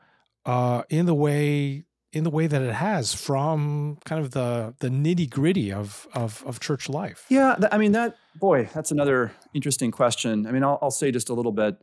uh, 0.45 0.83
in 0.89 1.05
the 1.05 1.13
way 1.13 1.83
in 2.13 2.23
the 2.23 2.29
way 2.29 2.45
that 2.47 2.61
it 2.61 2.73
has 2.73 3.13
from 3.13 3.97
kind 4.05 4.23
of 4.23 4.31
the 4.31 4.73
the 4.79 4.89
nitty 4.89 5.29
gritty 5.29 5.73
of, 5.73 6.07
of 6.13 6.43
of 6.45 6.59
church 6.59 6.87
life? 6.87 7.25
Yeah, 7.29 7.57
I 7.71 7.77
mean 7.77 7.91
that 7.91 8.15
boy, 8.35 8.69
that's 8.73 8.91
another 8.91 9.31
interesting 9.53 9.91
question. 9.91 10.47
I 10.47 10.51
mean, 10.51 10.63
I'll, 10.63 10.79
I'll 10.81 10.91
say 10.91 11.11
just 11.11 11.29
a 11.29 11.33
little 11.33 11.51
bit. 11.51 11.75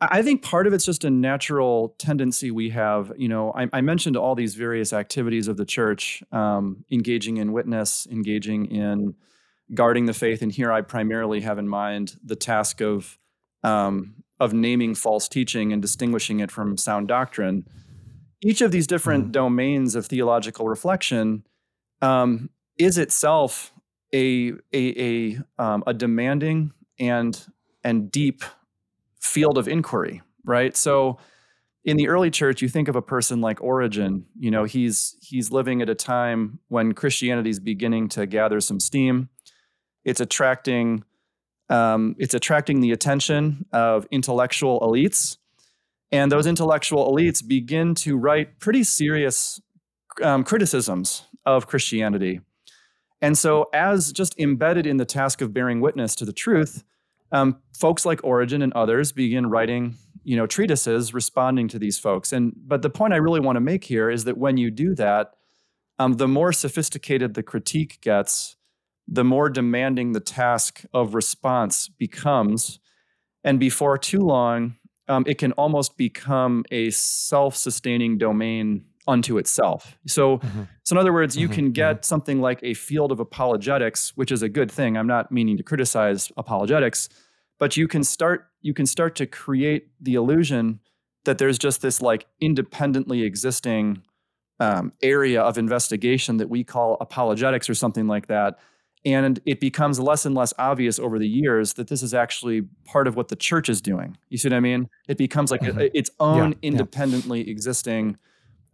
I 0.00 0.22
think 0.22 0.42
part 0.42 0.66
of 0.66 0.72
it's 0.72 0.84
just 0.84 1.04
a 1.04 1.10
natural 1.10 1.94
tendency 1.98 2.50
we 2.50 2.70
have. 2.70 3.12
You 3.16 3.28
know, 3.28 3.52
I, 3.52 3.68
I 3.72 3.80
mentioned 3.82 4.16
all 4.16 4.34
these 4.34 4.54
various 4.54 4.92
activities 4.92 5.46
of 5.46 5.58
the 5.58 5.66
church, 5.66 6.22
um, 6.32 6.84
engaging 6.90 7.36
in 7.36 7.52
witness, 7.52 8.06
engaging 8.10 8.66
in 8.66 9.14
guarding 9.74 10.06
the 10.06 10.14
faith, 10.14 10.42
and 10.42 10.50
here 10.50 10.72
I 10.72 10.80
primarily 10.80 11.42
have 11.42 11.58
in 11.58 11.68
mind 11.68 12.16
the 12.24 12.36
task 12.36 12.80
of 12.80 13.18
um, 13.62 14.14
of 14.38 14.54
naming 14.54 14.94
false 14.94 15.28
teaching 15.28 15.72
and 15.72 15.82
distinguishing 15.82 16.40
it 16.40 16.50
from 16.50 16.78
sound 16.78 17.08
doctrine. 17.08 17.66
Each 18.42 18.62
of 18.62 18.72
these 18.72 18.86
different 18.86 19.24
mm-hmm. 19.24 19.32
domains 19.32 19.94
of 19.94 20.06
theological 20.06 20.66
reflection 20.66 21.44
um, 22.00 22.48
is 22.78 22.96
itself 22.96 23.72
a 24.14 24.52
a 24.72 25.38
a, 25.58 25.62
um, 25.62 25.84
a 25.86 25.92
demanding 25.92 26.72
and 26.98 27.46
and 27.84 28.10
deep 28.10 28.42
field 29.20 29.58
of 29.58 29.68
inquiry, 29.68 30.22
right? 30.44 30.76
So 30.76 31.18
in 31.84 31.96
the 31.96 32.08
early 32.08 32.30
church, 32.30 32.60
you 32.60 32.68
think 32.68 32.88
of 32.88 32.96
a 32.96 33.02
person 33.02 33.40
like 33.40 33.62
Origen. 33.62 34.26
You 34.38 34.50
know, 34.50 34.64
he's 34.64 35.16
he's 35.22 35.50
living 35.50 35.80
at 35.80 35.88
a 35.88 35.94
time 35.94 36.58
when 36.68 36.92
Christianity 36.92 37.50
is 37.50 37.60
beginning 37.60 38.08
to 38.10 38.26
gather 38.26 38.60
some 38.60 38.80
steam. 38.80 39.28
It's 40.04 40.20
attracting 40.20 41.04
um, 41.70 42.16
it's 42.18 42.34
attracting 42.34 42.80
the 42.80 42.90
attention 42.90 43.64
of 43.72 44.06
intellectual 44.10 44.80
elites, 44.80 45.38
and 46.10 46.30
those 46.30 46.46
intellectual 46.46 47.10
elites 47.10 47.46
begin 47.46 47.94
to 47.96 48.16
write 48.16 48.58
pretty 48.58 48.82
serious 48.82 49.60
um, 50.22 50.44
criticisms 50.44 51.26
of 51.46 51.66
Christianity. 51.66 52.40
And 53.22 53.38
so, 53.38 53.68
as 53.72 54.12
just 54.12 54.38
embedded 54.38 54.86
in 54.86 54.96
the 54.96 55.04
task 55.04 55.40
of 55.40 55.54
bearing 55.54 55.80
witness 55.80 56.14
to 56.16 56.24
the 56.24 56.32
truth, 56.32 56.84
um, 57.32 57.58
folks 57.78 58.04
like 58.04 58.24
Origen 58.24 58.62
and 58.62 58.72
others 58.72 59.12
begin 59.12 59.46
writing, 59.46 59.96
you 60.24 60.36
know, 60.36 60.46
treatises 60.46 61.14
responding 61.14 61.68
to 61.68 61.78
these 61.78 61.98
folks. 61.98 62.32
And 62.32 62.52
but 62.56 62.82
the 62.82 62.90
point 62.90 63.12
I 63.12 63.18
really 63.18 63.40
want 63.40 63.56
to 63.56 63.60
make 63.60 63.84
here 63.84 64.10
is 64.10 64.24
that 64.24 64.38
when 64.38 64.56
you 64.56 64.70
do 64.70 64.94
that, 64.96 65.34
um, 65.98 66.14
the 66.14 66.28
more 66.28 66.52
sophisticated 66.52 67.34
the 67.34 67.42
critique 67.42 68.00
gets, 68.00 68.56
the 69.06 69.24
more 69.24 69.48
demanding 69.48 70.12
the 70.12 70.20
task 70.20 70.84
of 70.94 71.14
response 71.14 71.88
becomes. 71.88 72.80
And 73.44 73.58
before 73.58 73.98
too 73.98 74.20
long, 74.20 74.76
um, 75.08 75.24
it 75.26 75.38
can 75.38 75.52
almost 75.52 75.96
become 75.96 76.64
a 76.70 76.90
self-sustaining 76.90 78.18
domain 78.18 78.84
unto 79.10 79.38
itself. 79.38 79.98
So, 80.06 80.38
mm-hmm. 80.38 80.62
so 80.84 80.94
in 80.94 80.98
other 80.98 81.12
words, 81.12 81.36
you 81.36 81.48
mm-hmm. 81.48 81.54
can 81.54 81.72
get 81.72 81.96
mm-hmm. 81.96 82.04
something 82.04 82.40
like 82.40 82.60
a 82.62 82.74
field 82.74 83.10
of 83.10 83.18
apologetics, 83.18 84.12
which 84.14 84.30
is 84.30 84.42
a 84.42 84.48
good 84.48 84.70
thing. 84.70 84.96
I'm 84.96 85.08
not 85.08 85.32
meaning 85.32 85.56
to 85.56 85.64
criticize 85.64 86.30
apologetics, 86.36 87.08
but 87.58 87.76
you 87.76 87.88
can 87.88 88.04
start 88.04 88.46
you 88.62 88.72
can 88.72 88.86
start 88.86 89.16
to 89.16 89.26
create 89.26 89.88
the 90.00 90.14
illusion 90.14 90.80
that 91.24 91.38
there's 91.38 91.58
just 91.58 91.82
this 91.82 92.00
like 92.00 92.26
independently 92.40 93.22
existing 93.22 94.02
um, 94.60 94.92
area 95.02 95.42
of 95.42 95.58
investigation 95.58 96.36
that 96.36 96.48
we 96.48 96.62
call 96.62 96.96
apologetics 97.00 97.68
or 97.68 97.74
something 97.74 98.06
like 98.06 98.28
that. 98.28 98.58
And 99.04 99.40
it 99.46 99.60
becomes 99.60 99.98
less 99.98 100.26
and 100.26 100.34
less 100.34 100.52
obvious 100.58 100.98
over 100.98 101.18
the 101.18 101.26
years 101.26 101.72
that 101.74 101.88
this 101.88 102.02
is 102.02 102.12
actually 102.12 102.62
part 102.84 103.08
of 103.08 103.16
what 103.16 103.28
the 103.28 103.36
church 103.36 103.70
is 103.70 103.80
doing. 103.80 104.18
You 104.28 104.36
see 104.36 104.50
what 104.50 104.56
I 104.56 104.60
mean? 104.60 104.90
It 105.08 105.16
becomes 105.16 105.50
like 105.50 105.62
mm-hmm. 105.62 105.80
a, 105.80 105.90
its 105.94 106.10
own 106.20 106.50
yeah, 106.50 106.68
independently 106.68 107.42
yeah. 107.42 107.50
existing 107.50 108.18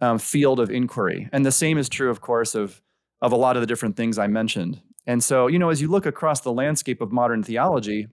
um, 0.00 0.18
field 0.18 0.60
of 0.60 0.70
inquiry. 0.70 1.28
And 1.32 1.44
the 1.44 1.52
same 1.52 1.78
is 1.78 1.88
true, 1.88 2.10
of 2.10 2.20
course, 2.20 2.54
of, 2.54 2.82
of 3.20 3.32
a 3.32 3.36
lot 3.36 3.56
of 3.56 3.60
the 3.60 3.66
different 3.66 3.96
things 3.96 4.18
I 4.18 4.26
mentioned. 4.26 4.80
And 5.06 5.22
so, 5.22 5.46
you 5.46 5.58
know, 5.58 5.70
as 5.70 5.80
you 5.80 5.88
look 5.88 6.06
across 6.06 6.40
the 6.40 6.52
landscape 6.52 7.00
of 7.00 7.12
modern 7.12 7.42
theology, 7.42 8.08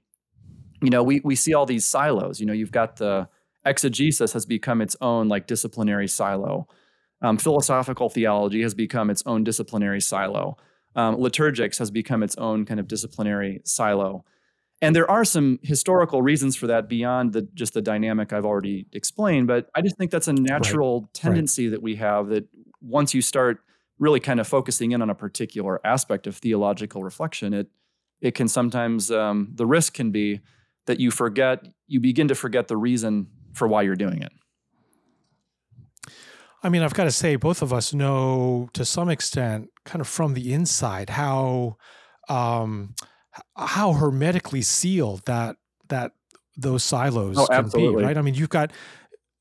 you 0.81 0.89
know, 0.89 1.01
we, 1.01 1.21
we 1.23 1.35
see 1.35 1.53
all 1.53 1.65
these 1.65 1.87
silos. 1.87 2.39
You 2.39 2.45
know, 2.45 2.53
you've 2.53 2.71
got 2.71 2.97
the 2.97 3.27
exegesis 3.65 4.33
has 4.33 4.45
become 4.45 4.81
its 4.81 4.95
own 5.01 5.27
like 5.27 5.47
disciplinary 5.47 6.07
silo. 6.07 6.67
Um, 7.21 7.37
philosophical 7.37 8.09
theology 8.09 8.61
has 8.61 8.73
become 8.73 9.09
its 9.09 9.23
own 9.25 9.43
disciplinary 9.43 10.01
silo. 10.01 10.57
Um, 10.95 11.15
liturgics 11.15 11.79
has 11.79 11.89
become 11.89 12.21
its 12.21 12.35
own 12.35 12.65
kind 12.65 12.79
of 12.79 12.87
disciplinary 12.87 13.61
silo. 13.63 14.25
And 14.83 14.93
there 14.93 15.09
are 15.09 15.23
some 15.23 15.59
historical 15.63 16.21
reasons 16.21 16.57
for 16.57 16.67
that 16.67 16.89
beyond 16.89 17.31
the 17.31 17.43
just 17.53 17.73
the 17.73 17.81
dynamic 17.81 18.33
I've 18.33 18.43
already 18.43 18.85
explained. 18.91 19.47
But 19.47 19.69
I 19.73 19.81
just 19.81 19.97
think 19.97 20.11
that's 20.11 20.27
a 20.27 20.33
natural 20.33 21.01
right. 21.01 21.13
tendency 21.13 21.67
right. 21.67 21.71
that 21.71 21.81
we 21.81 21.95
have 21.95 22.27
that 22.27 22.49
once 22.81 23.13
you 23.13 23.21
start 23.21 23.59
really 23.97 24.19
kind 24.19 24.41
of 24.41 24.47
focusing 24.47 24.91
in 24.91 25.01
on 25.01 25.09
a 25.09 25.15
particular 25.15 25.79
aspect 25.87 26.27
of 26.27 26.35
theological 26.35 27.01
reflection, 27.01 27.53
it 27.53 27.67
it 28.19 28.35
can 28.35 28.49
sometimes 28.49 29.09
um, 29.09 29.53
the 29.55 29.65
risk 29.65 29.93
can 29.93 30.11
be 30.11 30.41
that 30.85 30.99
you 30.99 31.11
forget 31.11 31.65
you 31.87 32.01
begin 32.01 32.27
to 32.27 32.35
forget 32.35 32.67
the 32.67 32.75
reason 32.75 33.27
for 33.53 33.69
why 33.69 33.83
you're 33.83 33.95
doing 33.95 34.21
it. 34.21 34.33
I 36.61 36.67
mean, 36.67 36.81
I've 36.81 36.93
got 36.93 37.05
to 37.05 37.11
say, 37.11 37.37
both 37.37 37.61
of 37.61 37.71
us 37.71 37.93
know 37.93 38.69
to 38.73 38.83
some 38.83 39.07
extent, 39.07 39.69
kind 39.85 40.01
of 40.01 40.09
from 40.09 40.33
the 40.33 40.51
inside, 40.51 41.09
how 41.09 41.77
um, 42.27 42.95
how 43.55 43.93
hermetically 43.93 44.61
sealed 44.61 45.23
that 45.25 45.57
that 45.89 46.11
those 46.55 46.83
silos 46.83 47.37
oh, 47.37 47.47
can 47.47 47.65
absolutely. 47.65 48.01
be, 48.01 48.05
right? 48.05 48.17
I 48.17 48.21
mean, 48.21 48.35
you've 48.35 48.49
got 48.49 48.71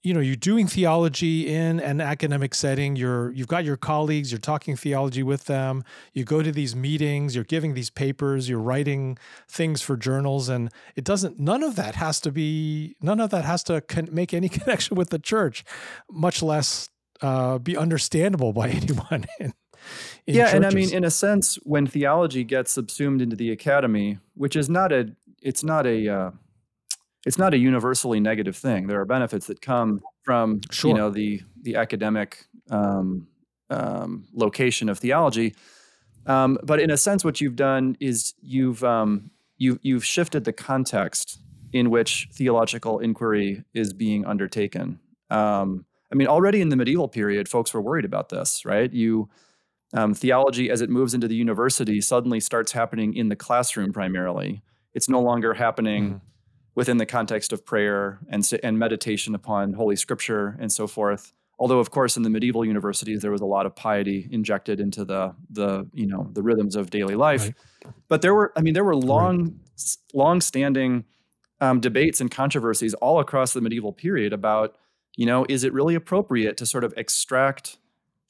you 0.03 0.13
know 0.13 0.21
you're 0.21 0.37
doing 0.37 0.67
theology 0.67 1.49
in 1.49 1.79
an 1.81 2.01
academic 2.01 2.55
setting 2.55 2.97
you're 2.97 3.31
you've 3.33 3.47
got 3.47 3.65
your 3.65 3.77
colleagues 3.77 4.33
you're 4.33 4.39
talking 4.39 4.77
theology 4.77 5.23
with 5.23 5.45
them 5.45 5.85
you 6.13 6.25
go 6.25 6.43
to 6.43 6.51
these 6.51 6.75
meetings 6.75 7.35
you're 7.35 7.45
giving 7.45 7.75
these 7.75 7.91
papers 7.91 8.49
you're 8.49 8.59
writing 8.59 9.17
things 9.49 9.81
for 9.81 9.97
journals 9.97 10.49
and 10.49 10.71
it 10.97 11.05
doesn't 11.05 11.39
none 11.39 11.63
of 11.63 11.77
that 11.77 11.95
has 11.95 12.21
to 12.21 12.33
be 12.33 12.97
none 13.01 13.21
of 13.21 13.31
that 13.31 13.45
has 13.45 13.63
to 13.63 13.81
con- 13.83 14.09
make 14.11 14.35
any 14.35 14.49
connection 14.59 14.97
with 14.97 15.11
the 15.11 15.19
church 15.19 15.65
much 16.11 16.43
less 16.43 16.89
uh, 17.21 17.59
be 17.59 17.77
understandable 17.77 18.53
by 18.53 18.69
anyone 18.71 19.25
in, 19.39 19.53
yeah, 20.27 20.45
churches. 20.45 20.55
and 20.55 20.67
I 20.67 20.71
mean, 20.71 20.93
in 20.93 21.05
a 21.05 21.11
sense, 21.11 21.57
when 21.65 21.87
theology 21.87 22.45
gets 22.45 22.73
subsumed 22.73 23.21
into 23.23 23.37
the 23.37 23.51
academy, 23.51 24.19
which 24.35 24.57
is 24.57 24.69
not 24.69 24.93
a, 24.93 25.13
it's 25.43 25.65
not 25.65 25.87
a, 25.87 26.09
uh, 26.09 26.31
it's 27.27 27.39
not 27.39 27.55
a 27.55 27.59
universally 27.59 28.21
negative 28.21 28.57
thing. 28.57 28.87
There 28.87 29.01
are 29.01 29.05
benefits 29.05 29.47
that 29.47 29.61
come 29.61 30.03
from 30.23 30.61
sure. 30.71 30.91
you 30.91 30.97
know 30.97 31.11
the 31.11 31.43
the 31.63 31.77
academic 31.77 32.47
um, 32.71 33.29
um, 33.71 34.27
location 34.33 34.89
of 34.89 34.99
theology. 34.99 35.55
Um, 36.27 36.59
but 36.63 36.81
in 36.81 36.91
a 36.91 36.97
sense, 36.97 37.25
what 37.25 37.41
you've 37.41 37.57
done 37.57 37.97
is 38.01 38.35
you've 38.41 38.83
um, 38.85 39.31
you 39.57 39.79
you've 39.83 40.05
shifted 40.05 40.45
the 40.45 40.53
context 40.53 41.39
in 41.73 41.91
which 41.91 42.29
theological 42.33 42.99
inquiry 42.99 43.65
is 43.75 43.93
being 43.93 44.27
undertaken. 44.27 45.01
Um, 45.31 45.87
I 46.13 46.15
mean, 46.15 46.29
already 46.29 46.61
in 46.61 46.69
the 46.69 46.77
medieval 46.77 47.09
period, 47.09 47.49
folks 47.49 47.73
were 47.73 47.81
worried 47.81 48.05
about 48.05 48.29
this, 48.29 48.65
right? 48.65 48.93
You 48.93 49.31
um, 49.93 50.15
theology, 50.15 50.71
as 50.71 50.81
it 50.81 50.91
moves 50.91 51.15
into 51.15 51.29
the 51.29 51.35
university, 51.35 52.01
suddenly 52.01 52.41
starts 52.41 52.73
happening 52.73 53.15
in 53.15 53.29
the 53.29 53.37
classroom 53.37 53.93
primarily. 53.93 54.63
It's 54.95 55.09
no 55.09 55.21
longer 55.21 55.55
happening 55.55 56.05
mm-hmm. 56.05 56.17
within 56.75 56.97
the 56.97 57.07
context 57.07 57.53
of 57.53 57.65
prayer 57.65 58.21
and, 58.29 58.49
and 58.63 58.79
meditation 58.79 59.35
upon 59.35 59.75
Holy 59.75 59.97
Scripture 59.97 60.57
and 60.61 60.73
so 60.73 60.87
forth. 60.87 61.33
Although, 61.59 61.79
of 61.79 61.91
course, 61.91 62.17
in 62.17 62.23
the 62.23 62.31
medieval 62.31 62.65
universities, 62.65 63.23
there 63.23 63.31
was 63.31 63.41
a 63.41 63.47
lot 63.47 63.67
of 63.67 63.77
piety 63.77 64.29
injected 64.33 64.81
into 64.81 65.05
the 65.05 65.35
the 65.49 65.89
you 65.93 66.07
know 66.07 66.29
the 66.33 66.43
rhythms 66.43 66.75
of 66.75 66.91
daily 66.91 67.15
life. 67.15 67.45
Right. 67.85 67.95
But 68.09 68.23
there 68.23 68.35
were, 68.35 68.53
I 68.57 68.63
mean, 68.63 68.75
there 68.75 68.85
were 68.85 68.97
long, 68.97 69.43
right. 69.43 69.97
long-standing 70.13 71.05
um, 71.61 71.79
debates 71.79 72.21
and 72.21 72.31
controversies 72.31 72.95
all 72.95 73.21
across 73.21 73.53
the 73.53 73.61
medieval 73.61 73.93
period 73.93 74.33
about, 74.33 74.77
you 75.17 75.27
know, 75.27 75.47
is 75.49 75.63
it 75.63 75.73
really 75.73 75.95
appropriate 75.95 76.57
to 76.57 76.67
sort 76.67 76.83
of 76.83 76.93
extract 76.97 77.79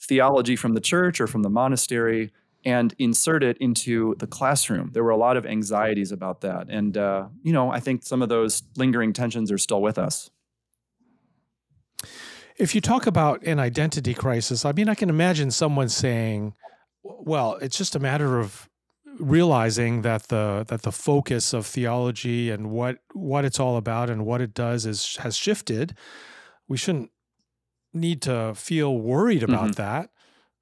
theology 0.02 0.56
from 0.56 0.75
the 0.75 0.80
church 0.80 1.21
or 1.21 1.26
from 1.26 1.42
the 1.42 1.50
monastery 1.50 2.32
and 2.64 2.94
insert 2.99 3.42
it 3.42 3.56
into 3.59 4.14
the 4.18 4.26
classroom. 4.26 4.90
There 4.92 5.02
were 5.02 5.11
a 5.11 5.16
lot 5.16 5.37
of 5.37 5.44
anxieties 5.47 6.12
about 6.12 6.42
that. 6.42 6.68
And, 6.68 6.97
uh, 6.97 7.26
you 7.42 7.52
know, 7.52 7.71
I 7.71 7.80
think 7.80 8.02
some 8.04 8.23
of 8.23 8.28
those 8.28 8.62
lingering 8.76 9.12
tensions 9.12 9.50
are 9.50 9.59
still 9.59 9.82
with 9.82 9.99
us. 9.99 10.30
If 12.56 12.75
you 12.75 12.80
talk 12.80 13.06
about 13.06 13.42
an 13.44 13.59
identity 13.59 14.14
crisis, 14.14 14.64
I 14.64 14.73
mean, 14.73 14.88
I 14.88 14.94
can 14.94 15.09
imagine 15.09 15.50
someone 15.50 15.88
saying, 15.88 16.54
well, 17.02 17.56
it's 17.56 17.76
just 17.76 17.97
a 17.97 17.99
matter 17.99 18.38
of 18.38 18.68
realizing 19.18 20.02
that 20.02 20.25
the 20.28 20.64
that 20.68 20.82
the 20.82 20.92
focus 20.92 21.52
of 21.52 21.66
theology 21.66 22.50
and 22.50 22.71
what 22.71 22.99
what 23.12 23.44
it's 23.44 23.61
all 23.61 23.76
about 23.76 24.09
and 24.09 24.25
what 24.25 24.40
it 24.40 24.54
does 24.54 24.87
is 24.87 25.16
has 25.16 25.37
shifted. 25.37 25.94
We 26.68 26.76
shouldn't 26.76 27.11
need 27.95 28.23
to 28.23 28.55
feel 28.55 28.97
worried 28.97 29.43
about 29.43 29.73
mm-hmm. 29.73 29.83
that. 29.83 30.11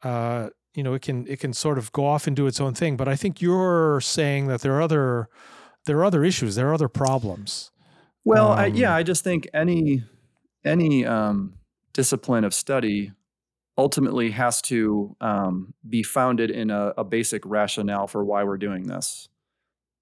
Uh, 0.02 0.50
you 0.74 0.82
know, 0.82 0.94
it 0.94 1.02
can 1.02 1.26
it 1.26 1.40
can 1.40 1.52
sort 1.52 1.78
of 1.78 1.92
go 1.92 2.06
off 2.06 2.26
and 2.26 2.36
do 2.36 2.46
its 2.46 2.60
own 2.60 2.74
thing. 2.74 2.96
But 2.96 3.08
I 3.08 3.16
think 3.16 3.42
you're 3.42 4.00
saying 4.00 4.46
that 4.46 4.60
there 4.60 4.74
are 4.74 4.82
other 4.82 5.28
there 5.86 5.98
are 5.98 6.04
other 6.04 6.24
issues, 6.24 6.54
there 6.54 6.68
are 6.68 6.74
other 6.74 6.88
problems. 6.88 7.70
Well, 8.24 8.52
um, 8.52 8.58
I, 8.58 8.66
yeah, 8.66 8.94
I 8.94 9.02
just 9.02 9.24
think 9.24 9.48
any 9.54 10.04
any 10.64 11.06
um, 11.06 11.54
discipline 11.92 12.44
of 12.44 12.54
study 12.54 13.12
ultimately 13.78 14.30
has 14.30 14.60
to 14.60 15.16
um, 15.20 15.72
be 15.88 16.02
founded 16.02 16.50
in 16.50 16.70
a, 16.70 16.92
a, 16.98 17.04
basic 17.04 17.42
rationale 17.46 18.06
for 18.06 18.22
why 18.22 18.44
we're 18.44 18.58
doing 18.58 18.86
this. 18.86 19.28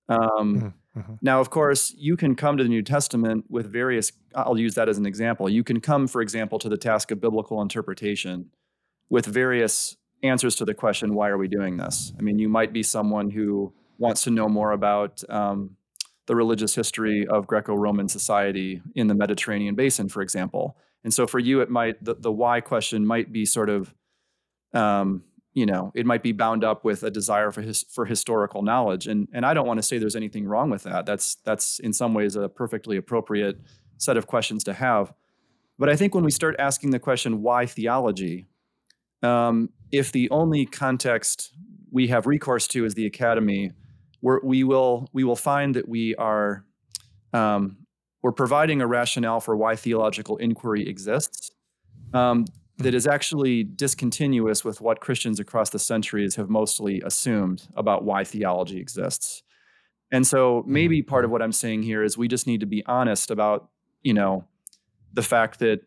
Um, 0.09 0.19
mm-hmm, 0.19 0.69
mm-hmm. 0.97 1.15
Now, 1.23 1.41
of 1.41 1.51
course, 1.51 1.95
you 1.97 2.17
can 2.17 2.35
come 2.35 2.57
to 2.57 2.63
the 2.63 2.69
New 2.69 2.83
Testament 2.83 3.45
with 3.49 3.71
various, 3.73 4.13
I'll 4.35 4.59
use 4.59 4.75
that 4.75 4.89
as 4.89 4.99
an 4.99 5.07
example. 5.07 5.49
You 5.49 5.65
can 5.65 5.81
come, 5.81 6.07
for 6.07 6.21
example, 6.21 6.59
to 6.61 6.69
the 6.69 6.77
task 6.77 7.11
of 7.11 7.21
biblical 7.21 7.61
interpretation 7.63 8.51
with 9.11 9.27
various 9.27 9.97
answers 10.23 10.57
to 10.57 10.65
the 10.65 10.75
question, 10.75 11.15
why 11.15 11.29
are 11.29 11.39
we 11.39 11.49
doing 11.49 11.77
this? 11.77 12.13
I 12.19 12.23
mean, 12.23 12.39
you 12.39 12.49
might 12.49 12.73
be 12.73 12.83
someone 12.83 13.31
who 13.31 13.73
wants 13.99 14.23
to 14.25 14.31
know 14.31 14.49
more 14.49 14.73
about 14.73 15.23
um, 15.29 15.77
the 16.27 16.37
religious 16.37 16.75
history 16.75 17.27
of 17.27 17.47
Greco 17.47 17.75
Roman 17.75 18.09
society 18.09 18.83
in 18.95 19.07
the 19.07 19.15
Mediterranean 19.15 19.75
basin, 19.75 20.09
for 20.09 20.23
example. 20.23 20.77
And 21.05 21.15
so 21.15 21.27
for 21.27 21.39
you, 21.39 21.61
it 21.61 21.71
might, 21.71 22.03
the, 22.05 22.15
the 22.15 22.33
why 22.33 22.61
question 22.61 23.07
might 23.07 23.33
be 23.33 23.45
sort 23.45 23.71
of, 23.71 23.95
um, 24.75 25.23
you 25.59 25.67
know, 25.67 25.91
it 25.97 26.07
might 26.07 26.23
be 26.23 26.31
bound 26.31 26.63
up 26.63 26.85
with 26.85 27.03
a 27.03 27.11
desire 27.11 27.51
for 27.51 27.63
his, 27.63 27.83
for 27.83 28.05
historical 28.05 28.63
knowledge. 28.63 29.09
And, 29.09 29.27
and 29.33 29.45
I 29.45 29.55
don't 29.55 29.67
want 29.67 29.79
to 29.79 29.83
say 29.83 29.99
there's 29.99 30.15
anything 30.15 30.47
wrong 30.47 30.71
with 30.71 30.85
that. 30.85 31.05
That's, 31.05 31.35
that's 31.45 31.81
in 31.81 31.93
some 31.93 32.15
ways 32.15 32.37
a 32.37 32.49
perfectly 32.49 32.97
appropriate 32.97 33.61
set 33.97 34.17
of 34.17 34.29
questions 34.29 34.63
to 34.65 34.73
have. 34.73 35.13
But 35.77 35.89
I 35.89 35.97
think 35.97 36.15
when 36.15 36.23
we 36.23 36.31
start 36.31 36.55
asking 36.61 36.91
the 36.91 37.01
question, 37.01 37.43
why 37.43 37.67
theology? 37.67 38.47
Um, 39.21 39.71
if 39.91 40.13
the 40.13 40.31
only 40.31 40.65
context 40.65 41.53
we 41.91 42.07
have 42.07 42.25
recourse 42.27 42.69
to 42.69 42.85
is 42.85 42.95
the 42.95 43.07
academy, 43.07 43.73
we're, 44.23 44.41
we 44.45 44.63
will 44.63 45.09
we 45.13 45.25
will 45.25 45.37
find 45.37 45.75
that 45.75 45.89
we 45.89 46.15
are 46.17 46.65
um, 47.33 47.79
we're 48.23 48.33
providing 48.33 48.81
a 48.81 48.87
rationale 48.87 49.41
for 49.41 49.57
why 49.57 49.75
theological 49.75 50.37
inquiry 50.37 50.89
exists 50.89 51.51
um, 52.15 52.45
that 52.79 52.95
is 52.95 53.07
actually 53.07 53.65
discontinuous 53.65 54.65
with 54.65 54.81
what 54.81 55.01
Christians 55.01 55.41
across 55.41 55.71
the 55.71 55.79
centuries 55.79 56.37
have 56.37 56.49
mostly 56.49 57.01
assumed 57.05 57.67
about 57.77 58.05
why 58.05 58.25
theology 58.25 58.79
exists. 58.79 59.43
And 60.11 60.27
so 60.27 60.65
maybe 60.67 61.01
mm-hmm. 61.01 61.09
part 61.09 61.25
of 61.25 61.31
what 61.31 61.43
I'm 61.43 61.53
saying 61.53 61.83
here 61.83 62.03
is 62.03 62.17
we 62.17 62.29
just 62.29 62.47
need 62.47 62.61
to 62.61 62.67
be 62.67 62.85
honest 62.87 63.31
about, 63.31 63.69
you 64.03 64.15
know, 64.15 64.45
the 65.13 65.23
fact 65.23 65.59
that 65.59 65.81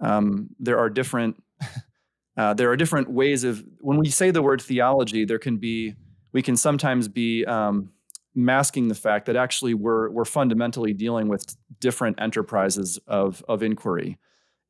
um, 0.00 0.50
there 0.60 0.78
are 0.78 0.88
different 0.88 1.42
uh, 2.36 2.54
there 2.54 2.70
are 2.70 2.76
different 2.76 3.10
ways 3.10 3.42
of 3.42 3.64
when 3.80 3.98
we 3.98 4.08
say 4.08 4.30
the 4.30 4.42
word 4.42 4.62
theology, 4.62 5.24
there 5.24 5.40
can 5.40 5.56
be 5.56 5.94
we 6.32 6.40
can 6.40 6.56
sometimes 6.56 7.08
be 7.08 7.44
um, 7.46 7.90
masking 8.34 8.86
the 8.86 8.94
fact 8.94 9.26
that 9.26 9.34
actually 9.34 9.74
we're 9.74 10.08
we're 10.10 10.24
fundamentally 10.24 10.92
dealing 10.92 11.26
with 11.26 11.56
different 11.80 12.20
enterprises 12.20 12.98
of 13.08 13.44
of 13.48 13.62
inquiry, 13.62 14.18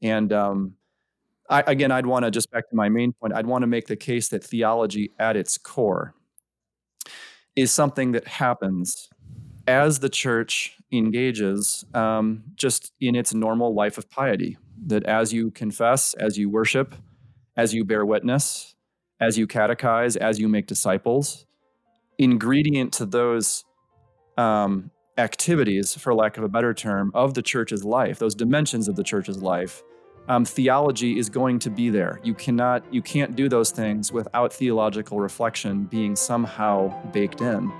and 0.01 0.33
um, 0.33 0.78
I, 1.49 1.63
again, 1.67 1.91
I'd 1.91 2.07
want 2.07 2.25
to 2.25 2.31
just 2.31 2.51
back 2.51 2.69
to 2.71 2.77
my 2.77 2.89
main 2.89 3.13
point. 3.13 3.33
I'd 3.35 3.47
want 3.47 3.63
to 3.63 3.67
make 3.67 3.87
the 3.87 3.97
case 3.97 4.29
that 4.29 4.45
theology, 4.45 5.13
at 5.19 5.37
its 5.37 5.57
core, 5.57 6.15
is 7.57 7.73
something 7.73 8.13
that 8.13 8.27
happens 8.27 9.09
as 9.67 9.99
the 9.99 10.09
church 10.09 10.77
engages 10.93 11.85
um, 11.95 12.43
just 12.55 12.93
in 13.01 13.15
its 13.15 13.35
normal 13.35 13.75
life 13.75 13.99
of 13.99 14.09
piety. 14.11 14.57
That 14.87 15.05
as 15.05 15.33
you 15.33 15.51
confess, 15.51 16.15
as 16.15 16.39
you 16.39 16.49
worship, 16.51 16.95
as 17.57 17.75
you 17.75 17.85
bear 17.85 18.07
witness, 18.07 18.75
as 19.21 19.37
you 19.37 19.47
catechize, 19.47 20.17
as 20.17 20.39
you 20.39 20.49
make 20.49 20.67
disciples, 20.67 21.47
ingredient 22.19 22.93
to 22.95 23.07
those 23.07 23.65
um, 24.37 24.91
activities, 25.17 25.97
for 25.97 26.15
lack 26.15 26.37
of 26.39 26.45
a 26.45 26.49
better 26.49 26.73
term, 26.73 27.11
of 27.15 27.35
the 27.35 27.43
church's 27.43 27.85
life, 27.85 28.19
those 28.19 28.35
dimensions 28.35 28.87
of 28.87 28.97
the 28.97 29.03
church's 29.03 29.43
life, 29.43 29.83
um, 30.29 30.45
theology 30.45 31.19
is 31.19 31.29
going 31.31 31.59
to 31.61 31.71
be 31.71 31.89
there. 31.89 32.21
You 32.23 32.35
cannot, 32.35 32.83
you 32.93 33.03
can't 33.03 33.35
do 33.35 33.49
those 33.49 33.71
things 33.71 34.13
without 34.13 34.53
theological 34.53 35.21
reflection 35.21 35.85
being 35.85 36.17
somehow 36.17 36.89
baked 37.13 37.41
in. 37.41 37.73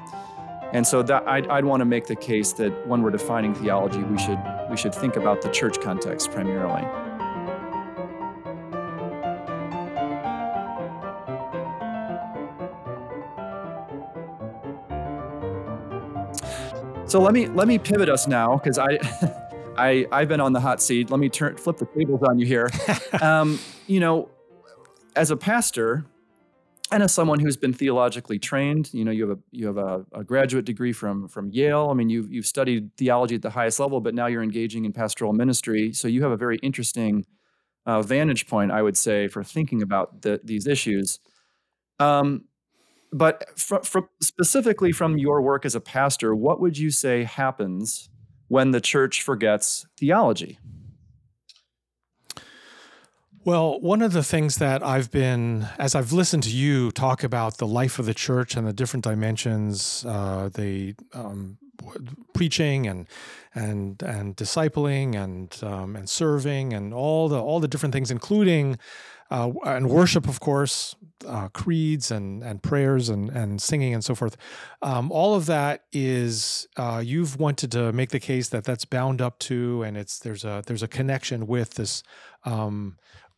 And 0.73 0.87
so 0.87 1.03
that 1.03 1.27
I'd, 1.27 1.47
I'd 1.49 1.65
want 1.65 1.81
to 1.81 1.85
make 1.85 2.07
the 2.07 2.17
case 2.17 2.53
that 2.55 2.87
when 2.87 3.03
we're 3.03 3.11
defining 3.11 3.55
theology, 3.55 4.03
we 4.03 4.19
should 4.19 4.39
we 4.69 4.77
should 4.77 4.95
think 4.95 5.17
about 5.17 5.41
the 5.41 5.49
church 5.49 5.81
context 5.81 6.31
primarily. 6.31 6.85
So 17.07 17.23
let 17.23 17.33
me 17.33 17.47
let 17.47 17.67
me 17.67 17.79
pivot 17.79 18.11
us 18.11 18.27
now 18.27 18.59
because 18.59 18.79
I, 18.79 18.99
I 19.79 20.07
I've 20.13 20.29
been 20.29 20.41
on 20.41 20.53
the 20.53 20.61
hot 20.61 20.83
seat. 20.83 21.11
Let 21.11 21.21
me 21.21 21.29
turn 21.29 21.57
flip 21.57 21.79
the 21.79 21.87
tables 21.87 22.23
on 22.29 22.39
you 22.39 22.47
here. 22.47 22.69
um, 23.23 23.59
you 23.87 24.01
know, 24.01 24.29
as 25.17 25.31
a 25.31 25.37
pastor 25.37 26.05
and 26.91 27.03
as 27.03 27.13
someone 27.13 27.39
who's 27.39 27.57
been 27.57 27.73
theologically 27.73 28.39
trained, 28.39 28.93
you 28.93 29.05
know, 29.05 29.11
you 29.11 29.29
have 29.29 29.39
a 29.39 29.41
you 29.51 29.67
have 29.67 29.77
a, 29.77 30.05
a 30.13 30.25
graduate 30.25 30.65
degree 30.65 30.93
from 30.93 31.29
from 31.29 31.51
Yale. 31.51 31.89
I 31.91 31.95
mean, 31.95 32.11
you've 32.11 32.31
you've 32.33 32.47
studied 32.47 32.91
theology 32.97 33.37
at 33.37 33.43
the 33.43 33.51
highest 33.51 33.79
level, 33.79 34.01
but 34.01 34.15
now 34.15 34.27
you're 34.27 34.43
engaging 34.43 34.85
in 34.85 34.93
pastoral 34.93 35.33
ministry. 35.33 35.93
So 35.93 36.09
you 36.09 36.23
have 36.23 36.33
a 36.33 36.37
very 36.37 36.59
interesting 36.59 37.25
uh, 37.87 38.03
vantage 38.03 38.47
point, 38.47 38.71
I 38.73 38.83
would 38.83 38.97
say, 38.97 39.29
for 39.29 39.45
thinking 39.45 39.83
about 39.83 40.23
the, 40.23 40.41
these 40.45 40.67
issues. 40.67 41.21
Um, 41.99 42.45
but 43.13 43.59
fr- 43.59 43.83
fr- 43.83 44.11
specifically 44.21 44.93
from 44.93 45.17
your 45.17 45.41
work 45.41 45.65
as 45.65 45.75
a 45.75 45.81
pastor, 45.81 46.35
what 46.35 46.61
would 46.61 46.77
you 46.77 46.91
say 46.91 47.25
happens 47.25 48.11
when 48.49 48.73
the 48.73 48.81
church 48.81 49.23
forgets 49.23 49.87
theology? 49.99 50.59
Well, 53.45 53.81
one 53.81 54.03
of 54.03 54.13
the 54.13 54.23
things 54.23 54.57
that 54.57 54.83
I've 54.83 55.11
been, 55.11 55.69
as 55.79 55.95
I've 55.95 56.13
listened 56.13 56.43
to 56.43 56.51
you 56.51 56.91
talk 56.91 57.23
about 57.23 57.57
the 57.57 57.67
life 57.67 57.99
of 57.99 58.05
the 58.05 58.13
church 58.13 58.57
and 58.57 58.67
the 58.67 58.75
different 58.75 59.05
dimensions, 59.05 60.05
uh, 60.07 60.51
the 60.53 60.95
um, 61.15 61.57
preaching 62.35 62.87
and 62.87 63.07
and 63.55 64.03
and 64.03 64.37
discipling 64.37 65.15
and 65.15 65.57
um, 65.63 65.97
and 65.97 66.11
serving 66.11 66.75
and 66.75 66.93
all 66.93 67.29
the 67.29 67.41
all 67.41 67.61
the 67.61 67.69
different 67.69 67.95
things, 67.95 68.11
including 68.11 68.79
uh, 69.31 69.53
and 69.65 69.91
worship, 69.91 70.29
of 70.29 70.41
course, 70.41 70.97
uh, 71.27 71.49
creeds 71.49 72.11
and 72.11 72.43
and 72.43 72.63
prayers 72.63 73.09
and 73.09 73.29
and 73.31 73.61
singing 73.61 73.95
and 73.95 74.05
so 74.05 74.15
forth. 74.15 74.37
Um, 74.83 75.11
all 75.13 75.35
of 75.35 75.47
that 75.47 75.85
is 75.93 76.67
uh, 76.77 77.03
you've 77.05 77.39
wanted 77.39 77.73
to 77.73 77.93
make 77.93 78.11
the 78.11 78.21
case 78.21 78.49
that 78.51 78.65
that's 78.65 78.85
bound 78.85 79.21
up 79.21 79.39
to, 79.41 79.83
and 79.83 79.97
it's 79.97 80.19
there's 80.19 80.45
a 80.45 80.63
there's 80.67 80.83
a 80.83 80.89
connection 80.89 81.47
with 81.47 81.75
this 81.75 82.03
um, 82.45 82.97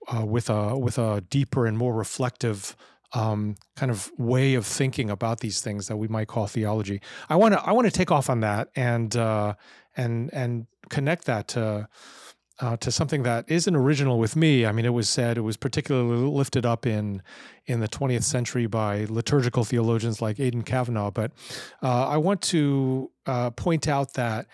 uh, 0.08 0.24
with 0.24 0.50
a 0.50 0.78
with 0.78 0.98
a 0.98 1.22
deeper 1.22 1.66
and 1.66 1.76
more 1.76 1.94
reflective 1.94 2.76
um, 3.12 3.56
kind 3.76 3.90
of 3.90 4.12
way 4.18 4.54
of 4.54 4.66
thinking 4.66 5.10
about 5.10 5.40
these 5.40 5.60
things 5.60 5.88
that 5.88 5.96
we 5.96 6.08
might 6.08 6.28
call 6.28 6.46
theology. 6.46 7.00
I 7.28 7.36
want 7.36 7.54
to 7.54 7.62
I 7.62 7.72
want 7.72 7.86
to 7.86 7.90
take 7.90 8.10
off 8.10 8.30
on 8.30 8.40
that 8.40 8.68
and 8.76 9.14
uh, 9.16 9.54
and 9.96 10.30
and 10.32 10.66
connect 10.88 11.24
that 11.24 11.48
to 11.48 11.88
uh, 12.60 12.76
to 12.76 12.90
something 12.90 13.22
that 13.22 13.44
isn't 13.48 13.74
original 13.74 14.18
with 14.18 14.36
me. 14.36 14.66
I 14.66 14.72
mean, 14.72 14.84
it 14.84 14.92
was 14.92 15.08
said 15.08 15.38
it 15.38 15.42
was 15.42 15.56
particularly 15.56 16.16
lifted 16.16 16.66
up 16.66 16.86
in 16.86 17.22
in 17.66 17.80
the 17.80 17.88
20th 17.88 18.24
century 18.24 18.66
by 18.66 19.06
liturgical 19.08 19.64
theologians 19.64 20.20
like 20.20 20.38
Aidan 20.40 20.62
Kavanagh. 20.62 21.10
But 21.10 21.32
uh, 21.82 22.08
I 22.08 22.16
want 22.16 22.42
to 22.42 23.10
uh, 23.26 23.50
point 23.50 23.88
out 23.88 24.14
that 24.14 24.46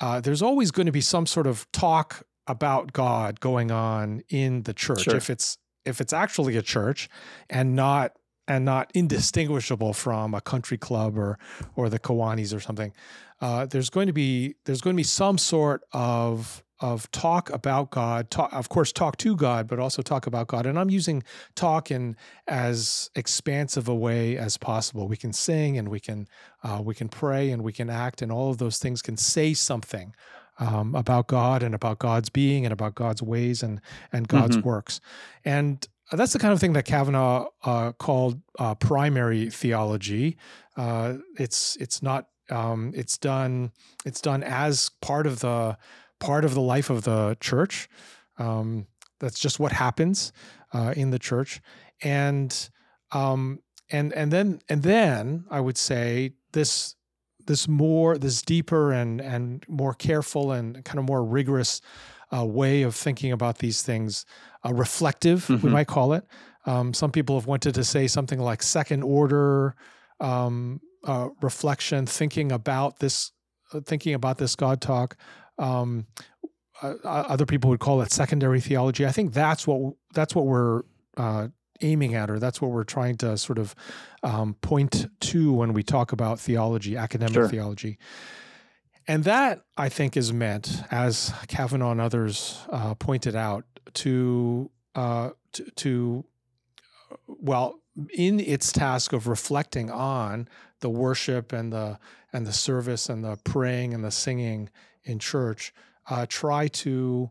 uh, 0.00 0.20
there's 0.20 0.42
always 0.42 0.70
going 0.70 0.86
to 0.86 0.92
be 0.92 1.00
some 1.00 1.26
sort 1.26 1.46
of 1.46 1.70
talk 1.72 2.22
about 2.46 2.92
God 2.92 3.40
going 3.40 3.70
on 3.70 4.22
in 4.28 4.62
the 4.62 4.72
church. 4.72 5.02
Sure. 5.02 5.16
If 5.16 5.28
it's 5.30 5.58
if 5.84 6.00
it's 6.00 6.12
actually 6.12 6.56
a 6.56 6.62
church 6.62 7.08
and 7.48 7.74
not 7.74 8.12
and 8.48 8.64
not 8.64 8.90
indistinguishable 8.94 9.92
from 9.92 10.34
a 10.34 10.40
country 10.40 10.78
club 10.78 11.18
or 11.18 11.38
or 11.76 11.88
the 11.88 11.98
Kiwanis 11.98 12.54
or 12.54 12.60
something, 12.60 12.92
uh, 13.40 13.66
there's 13.66 13.90
going 13.90 14.06
to 14.06 14.12
be 14.12 14.54
there's 14.64 14.80
going 14.80 14.94
to 14.94 14.98
be 14.98 15.04
some 15.04 15.36
sort 15.36 15.82
of 15.92 16.64
of 16.80 17.10
talk 17.10 17.50
about 17.50 17.90
God, 17.90 18.30
talk, 18.30 18.52
of 18.52 18.68
course, 18.68 18.92
talk 18.92 19.16
to 19.18 19.36
God, 19.36 19.68
but 19.68 19.78
also 19.78 20.02
talk 20.02 20.26
about 20.26 20.48
God. 20.48 20.66
And 20.66 20.78
I'm 20.78 20.90
using 20.90 21.22
talk 21.54 21.90
in 21.90 22.16
as 22.48 23.10
expansive 23.14 23.88
a 23.88 23.94
way 23.94 24.36
as 24.36 24.56
possible. 24.56 25.06
We 25.06 25.16
can 25.16 25.32
sing 25.32 25.76
and 25.76 25.88
we 25.88 26.00
can 26.00 26.26
uh, 26.62 26.80
we 26.82 26.94
can 26.94 27.08
pray 27.08 27.50
and 27.50 27.62
we 27.62 27.72
can 27.72 27.90
act, 27.90 28.22
and 28.22 28.32
all 28.32 28.50
of 28.50 28.58
those 28.58 28.78
things 28.78 29.02
can 29.02 29.16
say 29.16 29.54
something 29.54 30.14
um, 30.58 30.94
about 30.94 31.26
God 31.26 31.62
and 31.62 31.74
about 31.74 31.98
God's 31.98 32.28
being 32.28 32.64
and 32.64 32.72
about 32.72 32.94
God's 32.94 33.22
ways 33.22 33.62
and 33.62 33.80
and 34.12 34.28
God's 34.28 34.56
mm-hmm. 34.56 34.68
works. 34.68 35.00
And 35.44 35.86
that's 36.12 36.32
the 36.32 36.38
kind 36.38 36.52
of 36.52 36.60
thing 36.60 36.72
that 36.72 36.84
Kavanagh 36.84 37.46
uh, 37.64 37.92
called 37.92 38.40
uh, 38.58 38.74
primary 38.74 39.50
theology. 39.50 40.36
Uh, 40.76 41.14
it's 41.38 41.76
it's 41.76 42.02
not 42.02 42.28
um, 42.50 42.92
it's 42.94 43.16
done 43.16 43.72
it's 44.04 44.20
done 44.20 44.42
as 44.42 44.90
part 45.00 45.26
of 45.26 45.40
the 45.40 45.76
part 46.20 46.44
of 46.44 46.54
the 46.54 46.60
life 46.60 46.90
of 46.90 47.02
the 47.02 47.36
church. 47.40 47.88
Um, 48.38 48.86
that's 49.18 49.38
just 49.38 49.58
what 49.60 49.72
happens 49.72 50.32
uh, 50.72 50.94
in 50.96 51.10
the 51.10 51.18
church, 51.18 51.60
and 52.02 52.70
um, 53.12 53.58
and 53.90 54.12
and 54.14 54.32
then 54.32 54.60
and 54.68 54.82
then 54.82 55.44
I 55.50 55.60
would 55.60 55.76
say 55.76 56.34
this 56.52 56.94
this 57.46 57.66
more 57.68 58.16
this 58.16 58.42
deeper 58.42 58.92
and 58.92 59.20
and 59.20 59.64
more 59.68 59.94
careful 59.94 60.52
and 60.52 60.82
kind 60.84 60.98
of 60.98 61.04
more 61.04 61.24
rigorous 61.24 61.80
uh, 62.32 62.46
way 62.46 62.82
of 62.82 62.94
thinking 62.94 63.32
about 63.32 63.58
these 63.58 63.82
things, 63.82 64.24
uh, 64.64 64.72
reflective 64.72 65.46
Mhm. 65.48 65.62
we 65.64 65.70
might 65.70 65.88
call 65.88 66.12
it. 66.12 66.24
Um, 66.66 66.94
some 66.94 67.10
people 67.10 67.34
have 67.38 67.46
wanted 67.46 67.74
to 67.74 67.84
say 67.84 68.06
something 68.06 68.38
like 68.38 68.62
second 68.62 69.02
order 69.02 69.74
um, 70.20 70.80
uh, 71.04 71.28
reflection, 71.42 72.06
thinking 72.06 72.52
about 72.52 72.98
this, 73.00 73.32
uh, 73.72 73.80
thinking 73.80 74.14
about 74.14 74.36
this 74.38 74.54
God 74.54 74.80
talk. 74.80 75.16
Um, 75.60 76.06
uh, 76.82 76.94
uh, 77.04 77.24
other 77.28 77.46
people 77.46 77.70
would 77.70 77.80
call 77.80 78.00
it 78.02 78.10
secondary 78.10 78.60
theology. 78.60 79.06
I 79.06 79.12
think 79.12 79.32
that's 79.32 79.66
what 79.66 79.94
that's 80.14 80.34
what 80.34 80.46
we're 80.46 80.82
uh, 81.16 81.48
aiming 81.82 82.14
at, 82.14 82.30
or 82.30 82.38
that's 82.38 82.60
what 82.60 82.70
we're 82.70 82.84
trying 82.84 83.16
to 83.18 83.36
sort 83.36 83.58
of 83.58 83.74
um, 84.22 84.54
point 84.62 85.06
to 85.20 85.52
when 85.52 85.72
we 85.72 85.82
talk 85.82 86.12
about 86.12 86.40
theology, 86.40 86.96
academic 86.96 87.34
Sure. 87.34 87.48
theology. 87.48 87.98
And 89.06 89.24
that, 89.24 89.64
I 89.76 89.88
think, 89.88 90.16
is 90.16 90.32
meant, 90.32 90.82
as 90.90 91.32
Kavanagh 91.48 91.90
and 91.92 92.00
others 92.00 92.60
uh, 92.70 92.94
pointed 92.94 93.34
out, 93.34 93.64
to, 93.94 94.70
uh, 94.94 95.30
to, 95.52 95.64
to, 95.76 96.24
well, 97.26 97.80
in 98.14 98.38
its 98.40 98.72
task 98.72 99.12
of 99.12 99.26
reflecting 99.26 99.90
on 99.90 100.48
the 100.80 100.90
worship 100.90 101.52
and 101.52 101.72
the 101.72 101.98
and 102.32 102.46
the 102.46 102.52
service 102.52 103.08
and 103.08 103.24
the 103.24 103.36
praying 103.42 103.92
and 103.92 104.04
the 104.04 104.12
singing 104.12 104.70
in 105.04 105.18
church, 105.18 105.72
uh, 106.08 106.26
try 106.28 106.68
to, 106.68 107.30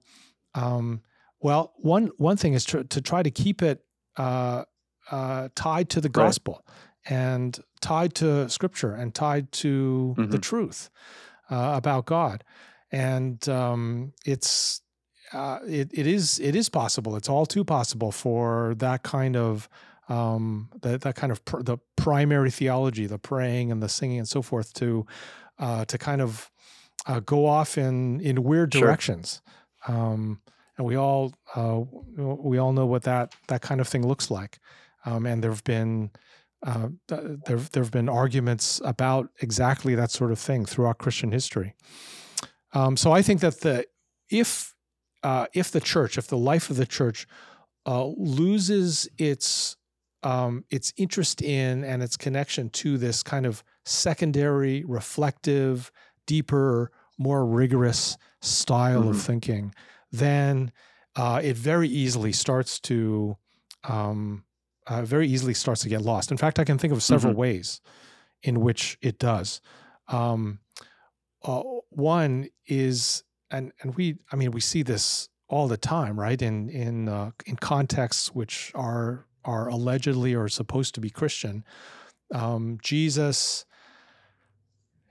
um, 0.55 1.01
well, 1.41 1.73
one 1.77 2.07
one 2.17 2.37
thing 2.37 2.53
is 2.53 2.65
to, 2.65 2.83
to 2.83 3.01
try 3.01 3.23
to 3.23 3.31
keep 3.31 3.61
it 3.61 3.83
uh, 4.17 4.63
uh, 5.11 5.49
tied 5.55 5.89
to 5.89 6.01
the 6.01 6.09
Right. 6.09 6.25
gospel 6.25 6.65
and 7.05 7.59
tied 7.81 8.13
to 8.15 8.49
Scripture 8.49 8.93
and 8.93 9.13
tied 9.15 9.51
to 9.53 10.15
the 10.17 10.37
Mhm. 10.37 10.41
truth 10.41 10.89
uh, 11.49 11.73
about 11.75 12.05
God, 12.05 12.43
and 12.91 13.47
um, 13.49 14.13
it's 14.25 14.81
uh, 15.33 15.59
it, 15.67 15.89
it 15.93 16.07
is 16.07 16.39
it 16.39 16.55
is 16.55 16.69
possible. 16.69 17.15
It's 17.15 17.29
all 17.29 17.45
too 17.45 17.63
possible 17.63 18.11
for 18.11 18.73
that 18.77 19.03
kind 19.03 19.35
of 19.37 19.69
um, 20.09 20.69
that 20.81 21.01
that 21.01 21.15
kind 21.15 21.31
of 21.31 21.43
pr- 21.45 21.61
the 21.61 21.77
primary 21.95 22.51
theology, 22.51 23.05
the 23.07 23.19
praying 23.19 23.71
and 23.71 23.81
the 23.81 23.89
singing 23.89 24.17
and 24.19 24.27
so 24.27 24.41
forth, 24.41 24.73
to 24.73 25.05
uh, 25.59 25.85
to 25.85 25.97
kind 25.97 26.21
of 26.21 26.51
uh, 27.05 27.19
go 27.19 27.45
off 27.45 27.77
in 27.77 28.19
in 28.21 28.43
weird 28.43 28.73
Sure. 28.73 28.81
directions. 28.81 29.41
Um, 29.87 30.41
and 30.77 30.85
we 30.87 30.95
all 30.95 31.33
uh, 31.55 31.81
we 32.17 32.57
all 32.57 32.73
know 32.73 32.85
what 32.85 33.03
that 33.03 33.35
that 33.47 33.61
kind 33.61 33.81
of 33.81 33.87
thing 33.87 34.07
looks 34.07 34.31
like. 34.31 34.59
Um, 35.05 35.25
and 35.25 35.43
there 35.43 35.51
have 35.51 35.63
been 35.63 36.11
uh, 36.65 36.89
th- 37.07 37.21
there 37.45 37.57
there 37.57 37.83
have 37.83 37.91
been 37.91 38.09
arguments 38.09 38.81
about 38.83 39.29
exactly 39.41 39.95
that 39.95 40.11
sort 40.11 40.31
of 40.31 40.39
thing 40.39 40.65
throughout 40.65 40.97
Christian 40.97 41.31
history. 41.31 41.75
Um, 42.73 42.97
so 42.97 43.11
I 43.11 43.21
think 43.21 43.41
that 43.41 43.61
the 43.61 43.85
if 44.29 44.73
uh, 45.23 45.47
if 45.53 45.71
the 45.71 45.81
church, 45.81 46.17
if 46.17 46.27
the 46.27 46.37
life 46.37 46.69
of 46.69 46.77
the 46.77 46.85
church 46.85 47.27
uh, 47.85 48.05
loses 48.17 49.07
its 49.17 49.75
um, 50.23 50.65
its 50.69 50.93
interest 50.97 51.41
in 51.41 51.83
and 51.83 52.03
its 52.03 52.17
connection 52.17 52.69
to 52.69 52.97
this 52.97 53.23
kind 53.23 53.45
of 53.45 53.63
secondary, 53.85 54.83
reflective, 54.85 55.91
deeper, 56.35 56.91
more 57.17 57.45
rigorous 57.45 58.17
style 58.41 59.09
of 59.09 59.17
Mhm. 59.17 59.25
thinking, 59.29 59.73
then 60.11 60.71
uh, 61.15 61.41
it 61.43 61.57
very 61.57 61.89
easily 61.89 62.31
starts 62.33 62.79
to 62.81 63.35
um, 63.83 64.43
uh, 64.87 65.03
very 65.05 65.27
easily 65.27 65.53
starts 65.53 65.81
to 65.83 65.89
get 65.89 66.01
lost. 66.01 66.31
In 66.31 66.37
fact, 66.37 66.59
I 66.59 66.65
can 66.65 66.77
think 66.77 66.93
of 66.93 67.01
several 67.03 67.33
Mhm. 67.33 67.37
ways 67.45 67.81
in 68.43 68.59
which 68.61 68.97
it 69.01 69.19
does. 69.19 69.61
Um, 70.07 70.59
uh, 71.43 71.63
one 71.89 72.49
is, 72.67 73.23
and 73.51 73.71
and 73.81 73.95
we, 73.95 74.17
I 74.31 74.35
mean, 74.35 74.51
we 74.51 74.61
see 74.61 74.83
this 74.83 75.29
all 75.47 75.67
the 75.67 75.77
time, 75.77 76.19
right? 76.19 76.41
In 76.41 76.69
in 76.69 77.07
uh, 77.09 77.31
in 77.45 77.55
contexts 77.57 78.33
which 78.35 78.71
are 78.75 79.25
are 79.43 79.69
allegedly 79.69 80.35
or 80.35 80.49
supposed 80.49 80.93
to 80.95 81.01
be 81.01 81.09
Christian. 81.09 81.63
Um, 82.33 82.77
Jesus 82.83 83.65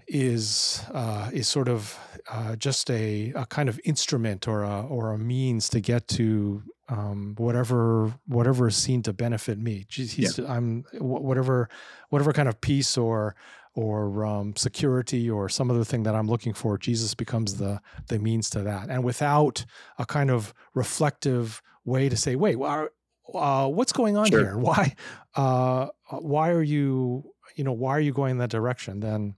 is 0.09 0.83
uh, 0.93 1.31
is 1.33 1.49
sort 1.49 1.69
of 1.69 1.99
uh, 2.31 2.57
just 2.57 2.91
a, 2.91 3.33
a 3.37 3.47
kind 3.47 3.69
of 3.69 3.79
instrument 3.85 4.49
or 4.49 4.63
a 4.63 4.83
or 4.87 5.13
a 5.13 5.19
means 5.19 5.69
to 5.71 5.81
get 5.81 6.09
to 6.09 6.63
um, 6.89 7.35
whatever 7.39 8.15
whatever 8.27 8.69
is 8.69 8.77
seen 8.77 9.03
to 9.03 9.13
benefit 9.13 9.59
me. 9.59 9.87
He's, 9.91 10.13
he's 10.13 10.39
I'm 10.39 10.85
wh- 10.93 11.23
whatever 11.23 11.69
whatever 12.09 12.33
kind 12.33 12.49
of 12.49 12.61
peace 12.61 12.97
or 12.97 13.35
or 13.75 14.25
um, 14.27 14.57
security 14.57 15.31
or 15.31 15.49
some 15.49 15.71
other 15.71 15.85
thing 15.85 16.03
that 16.05 16.15
I'm 16.15 16.27
looking 16.27 16.55
for. 16.55 16.79
Jesus 16.79 17.15
becomes 17.15 17.57
the 17.57 17.81
the 18.09 18.19
means 18.19 18.51
to 18.51 18.63
that, 18.63 18.89
and 18.89 19.05
without 19.05 19.65
a 19.99 20.07
kind 20.07 20.31
of 20.31 20.55
reflective 20.75 21.63
way 21.85 22.09
to 22.09 22.17
say, 22.17 22.35
wait, 22.37 22.57
well, 22.57 22.89
uh, 23.35 23.67
what's 23.69 23.93
going 23.93 24.17
on 24.17 24.27
Sure. 24.27 24.41
here? 24.41 24.59
Why 24.59 24.95
uh, 25.37 25.89
why 26.11 26.51
are 26.51 26.63
you 26.63 27.35
you 27.55 27.65
know 27.65 27.73
why 27.73 27.91
are 27.93 28.01
you 28.01 28.13
going 28.13 28.39
that 28.39 28.51
direction? 28.51 29.01
Then 29.01 29.35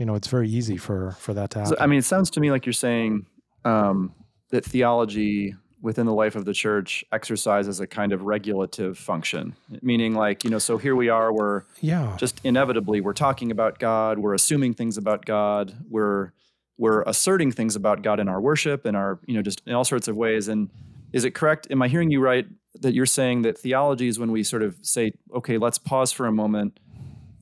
you 0.00 0.06
know 0.06 0.14
it's 0.14 0.28
very 0.28 0.48
easy 0.48 0.78
for 0.78 1.12
for 1.12 1.34
that 1.34 1.50
to 1.50 1.58
happen. 1.60 1.76
So, 1.76 1.82
I 1.82 1.86
mean, 1.86 1.98
it 1.98 2.04
sounds 2.06 2.30
to 2.30 2.40
me 2.40 2.50
like 2.50 2.64
you're 2.64 2.72
saying 2.72 3.26
um, 3.66 4.14
that 4.48 4.64
theology 4.64 5.54
within 5.82 6.06
the 6.06 6.12
life 6.12 6.36
of 6.36 6.46
the 6.46 6.52
church 6.54 7.04
exercises 7.12 7.80
a 7.80 7.86
kind 7.86 8.12
of 8.12 8.22
regulative 8.22 8.98
function, 8.98 9.54
meaning, 9.80 10.14
like, 10.14 10.42
you 10.44 10.50
know, 10.50 10.58
so 10.58 10.76
here 10.76 10.96
we 10.96 11.08
are, 11.08 11.32
we're 11.32 11.62
yeah, 11.82 12.16
just 12.18 12.40
inevitably 12.44 13.02
we're 13.02 13.12
talking 13.12 13.50
about 13.50 13.78
God, 13.78 14.18
we're 14.18 14.34
assuming 14.34 14.72
things 14.72 14.96
about 14.96 15.26
God, 15.26 15.76
we're 15.88 16.32
we're 16.78 17.02
asserting 17.02 17.52
things 17.52 17.76
about 17.76 18.02
God 18.02 18.20
in 18.20 18.26
our 18.26 18.40
worship 18.40 18.86
and 18.86 18.96
our, 18.96 19.20
you 19.26 19.34
know, 19.34 19.42
just 19.42 19.60
in 19.66 19.74
all 19.74 19.84
sorts 19.84 20.08
of 20.08 20.16
ways. 20.16 20.48
And 20.48 20.70
is 21.12 21.24
it 21.24 21.32
correct? 21.32 21.66
Am 21.70 21.82
I 21.82 21.88
hearing 21.88 22.10
you 22.10 22.22
right 22.22 22.46
that 22.80 22.94
you're 22.94 23.04
saying 23.04 23.42
that 23.42 23.58
theology 23.58 24.08
is 24.08 24.18
when 24.18 24.32
we 24.32 24.42
sort 24.42 24.62
of 24.62 24.78
say, 24.80 25.12
okay, 25.34 25.58
let's 25.58 25.76
pause 25.76 26.10
for 26.10 26.24
a 26.24 26.32
moment 26.32 26.80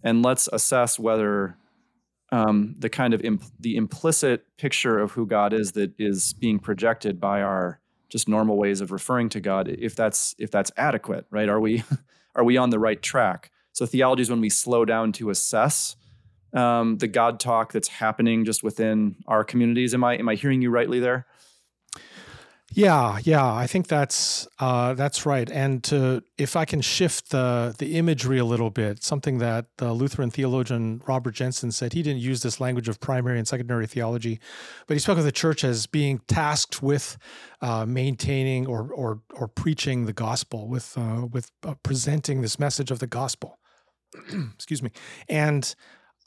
and 0.03 0.25
let's 0.25 0.49
assess 0.53 0.99
whether 0.99 1.57
um, 2.31 2.75
the 2.79 2.89
kind 2.89 3.15
of 3.15 3.23
imp- 3.23 3.45
the 3.59 3.77
implicit 3.77 4.45
picture 4.57 4.99
of 4.99 5.13
who 5.13 5.27
God 5.27 5.53
is 5.53 5.73
that 5.73 5.93
is 5.99 6.35
being 6.35 6.59
projected 6.59 7.21
by 7.21 7.43
our 7.43 7.81
just 8.09 8.29
normal 8.29 8.57
ways 8.57 8.81
of 8.81 8.91
referring 8.91 9.29
to 9.31 9.41
God, 9.41 9.69
if 9.69 9.95
that's 9.95 10.35
if 10.39 10.51
that's 10.51 10.73
adequate, 10.77 11.27
right? 11.31 11.49
Are 11.49 11.61
we 11.61 11.85
are 12.35 12.45
we 12.45 12.57
on 12.57 12.71
the 12.71 12.79
right 12.79 13.01
track? 13.01 13.51
So 13.73 13.87
theology 13.87 14.23
is 14.23 14.31
when 14.31 14.41
we 14.41 14.51
slow 14.51 14.85
down 14.85 15.13
to 15.13 15.31
assess 15.31 15.97
um, 16.53 16.99
the 16.99 17.07
God 17.07 17.41
talk 17.41 17.73
that's 17.73 17.89
happening 17.89 18.45
just 18.45 18.63
within 18.63 19.17
our 19.27 19.45
communities. 19.45 19.95
Am 19.95 20.05
I 20.05 20.17
am 20.17 20.29
I 20.29 20.35
hearing 20.35 20.63
you 20.63 20.71
rightly 20.71 21.01
there? 21.01 21.27
Yeah, 22.75 23.19
yeah, 23.25 23.51
I 23.51 23.67
think 23.67 23.87
that's 23.87 24.47
uh, 24.59 24.93
that's 24.93 25.25
right. 25.25 25.51
And 25.51 25.83
to 25.85 26.23
if 26.37 26.55
I 26.55 26.67
can 26.67 26.83
shift 26.83 27.31
the 27.31 27.75
the 27.79 27.97
imagery 27.97 28.37
a 28.39 28.45
little 28.45 28.69
bit, 28.69 29.03
something 29.03 29.39
that 29.39 29.67
the 29.79 29.95
Lutheran 29.95 30.31
theologian 30.31 31.01
Robert 31.07 31.35
Jenson 31.35 31.73
said. 31.73 31.95
He 31.95 32.03
didn't 32.03 32.21
use 32.21 32.43
this 32.43 32.61
language 32.61 32.87
of 32.87 33.01
primary 33.01 33.39
and 33.39 33.49
secondary 33.49 33.87
theology, 33.87 34.39
but 34.87 34.95
he 34.95 34.99
spoke 35.01 35.17
of 35.17 35.25
the 35.25 35.33
church 35.33 35.65
as 35.65 35.87
being 35.87 36.21
tasked 36.29 36.83
with 36.83 37.17
uh, 37.63 37.87
maintaining 37.87 38.67
or 38.67 38.93
or 38.93 39.23
or 39.33 39.49
preaching 39.49 40.05
the 40.05 40.13
gospel, 40.13 40.69
with 40.69 40.93
uh, 40.99 41.27
with 41.33 41.51
uh, 41.67 41.75
presenting 41.83 42.43
this 42.43 42.59
message 42.59 42.91
of 42.91 42.99
the 42.99 43.07
gospel. 43.07 43.59
Excuse 44.55 44.83
me, 44.83 44.91
and 45.27 45.75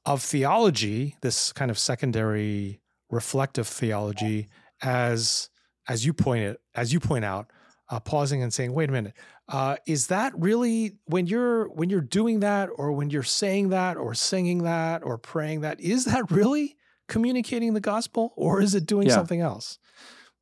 of 0.08 0.24
theology, 0.24 1.16
this 1.22 1.54
kind 1.54 1.70
of 1.70 1.78
secondary 1.78 2.82
reflective 3.12 3.68
theology, 3.68 4.48
as 4.82 5.51
as 5.92 6.06
you 6.06 6.14
point 6.14 6.44
it, 6.44 6.62
as 6.74 6.94
you 6.94 7.00
point 7.02 7.26
out, 7.26 7.52
uh, 7.90 8.00
pausing 8.00 8.42
and 8.42 8.54
saying, 8.54 8.72
"Wait 8.74 8.88
a 8.90 8.94
minute, 8.94 9.14
uh, 9.50 9.76
is 9.86 10.08
that 10.08 10.32
really 10.38 10.96
when 11.06 11.28
you're 11.28 11.68
when 11.70 11.90
you're 11.90 12.00
doing 12.20 12.40
that, 12.40 12.70
or 12.76 12.94
when 12.94 13.10
you're 13.10 13.24
saying 13.42 13.70
that, 13.70 13.98
or 13.98 14.14
singing 14.14 14.64
that, 14.64 15.04
or 15.04 15.18
praying 15.18 15.62
that? 15.62 15.82
Is 15.82 16.06
that 16.06 16.32
really 16.32 16.78
communicating 17.10 17.74
the 17.74 17.82
gospel, 17.82 18.32
or 18.38 18.62
is 18.62 18.74
it 18.74 18.86
doing 18.86 19.08
Yeah. 19.10 19.16
something 19.16 19.42
else?" 19.42 19.78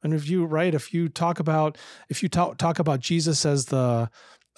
And 0.04 0.14
if 0.14 0.30
you 0.30 0.46
right, 0.46 0.74
if 0.76 0.94
you 0.94 1.10
talk 1.10 1.40
about 1.40 1.78
if 2.10 2.22
you 2.22 2.30
talk 2.30 2.58
talk 2.60 2.78
about 2.78 3.00
Jesus 3.00 3.44
as 3.46 3.66
the 3.66 4.10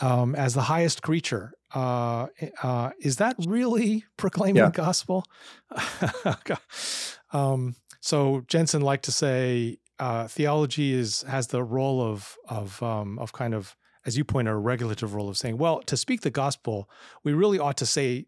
um, 0.01 0.35
as 0.35 0.53
the 0.53 0.63
highest 0.63 1.01
creature, 1.01 1.53
uh, 1.73 2.27
uh, 2.61 2.89
is 2.99 3.15
that 3.17 3.35
really 3.47 4.03
proclaiming 4.17 4.63
Yeah. 4.63 4.65
the 4.69 4.71
gospel? 4.85 5.23
um, 7.31 7.75
so 8.01 8.43
Jenson 8.47 8.81
liked 8.81 9.05
to 9.05 9.11
say 9.11 9.77
uh, 10.01 10.27
theology 10.27 10.93
is 10.93 11.21
has 11.23 11.47
the 11.47 11.63
role 11.63 12.01
of 12.01 12.35
of 12.49 12.81
um, 12.81 13.19
of 13.19 13.31
kind 13.33 13.53
of 13.53 13.77
as 14.05 14.17
you 14.17 14.23
point 14.23 14.47
out 14.47 14.55
a 14.55 14.57
regulative 14.57 15.13
role 15.13 15.29
of 15.29 15.37
saying, 15.37 15.59
well, 15.59 15.79
to 15.83 15.95
speak 15.95 16.21
the 16.21 16.31
gospel, 16.31 16.89
we 17.23 17.33
really 17.33 17.59
ought 17.59 17.77
to 17.77 17.85
say 17.85 18.25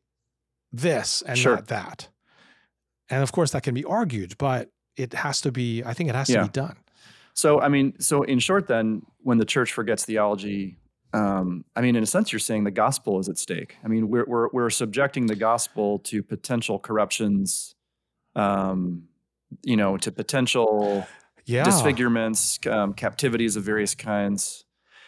this 0.71 1.23
and 1.23 1.36
Sure. 1.38 1.55
not 1.55 1.67
that. 1.67 2.09
And 3.09 3.23
of 3.23 3.31
course, 3.31 3.51
that 3.51 3.63
can 3.63 3.73
be 3.73 3.83
argued, 3.83 4.38
but 4.38 4.69
it 4.95 5.13
has 5.13 5.41
to 5.41 5.51
be. 5.51 5.83
I 5.83 5.93
think 5.95 6.09
it 6.09 6.15
has 6.15 6.27
to 6.27 6.43
be 6.43 6.49
done. 6.49 6.77
So 7.33 7.59
I 7.59 7.69
mean, 7.69 7.99
so 7.99 8.21
in 8.21 8.38
short, 8.38 8.67
then, 8.67 9.01
when 9.21 9.39
the 9.39 9.45
church 9.45 9.73
forgets 9.73 10.05
theology, 10.05 10.77
um, 11.12 11.65
I 11.75 11.81
mean, 11.81 11.95
in 11.95 12.03
a 12.03 12.07
sense, 12.07 12.31
you're 12.31 12.39
saying 12.39 12.65
the 12.65 12.71
gospel 12.71 13.19
is 13.19 13.27
at 13.29 13.39
stake. 13.39 13.77
I 13.83 13.88
mean, 13.88 14.09
we're 14.09 14.25
we're 14.27 14.49
we're 14.53 14.69
subjecting 14.69 15.25
the 15.25 15.36
gospel 15.36 15.99
to 15.99 16.21
potential 16.21 16.77
corruptions 16.77 17.75
um, 18.36 19.07
you 19.63 19.77
know, 19.77 19.97
to 19.97 20.12
potential 20.12 21.05
Yeah. 21.45 21.63
disfigurements, 21.63 22.60
um, 22.67 22.93
captivities 22.93 23.56
of 23.56 23.63
various 23.63 23.95
kinds. 23.95 24.65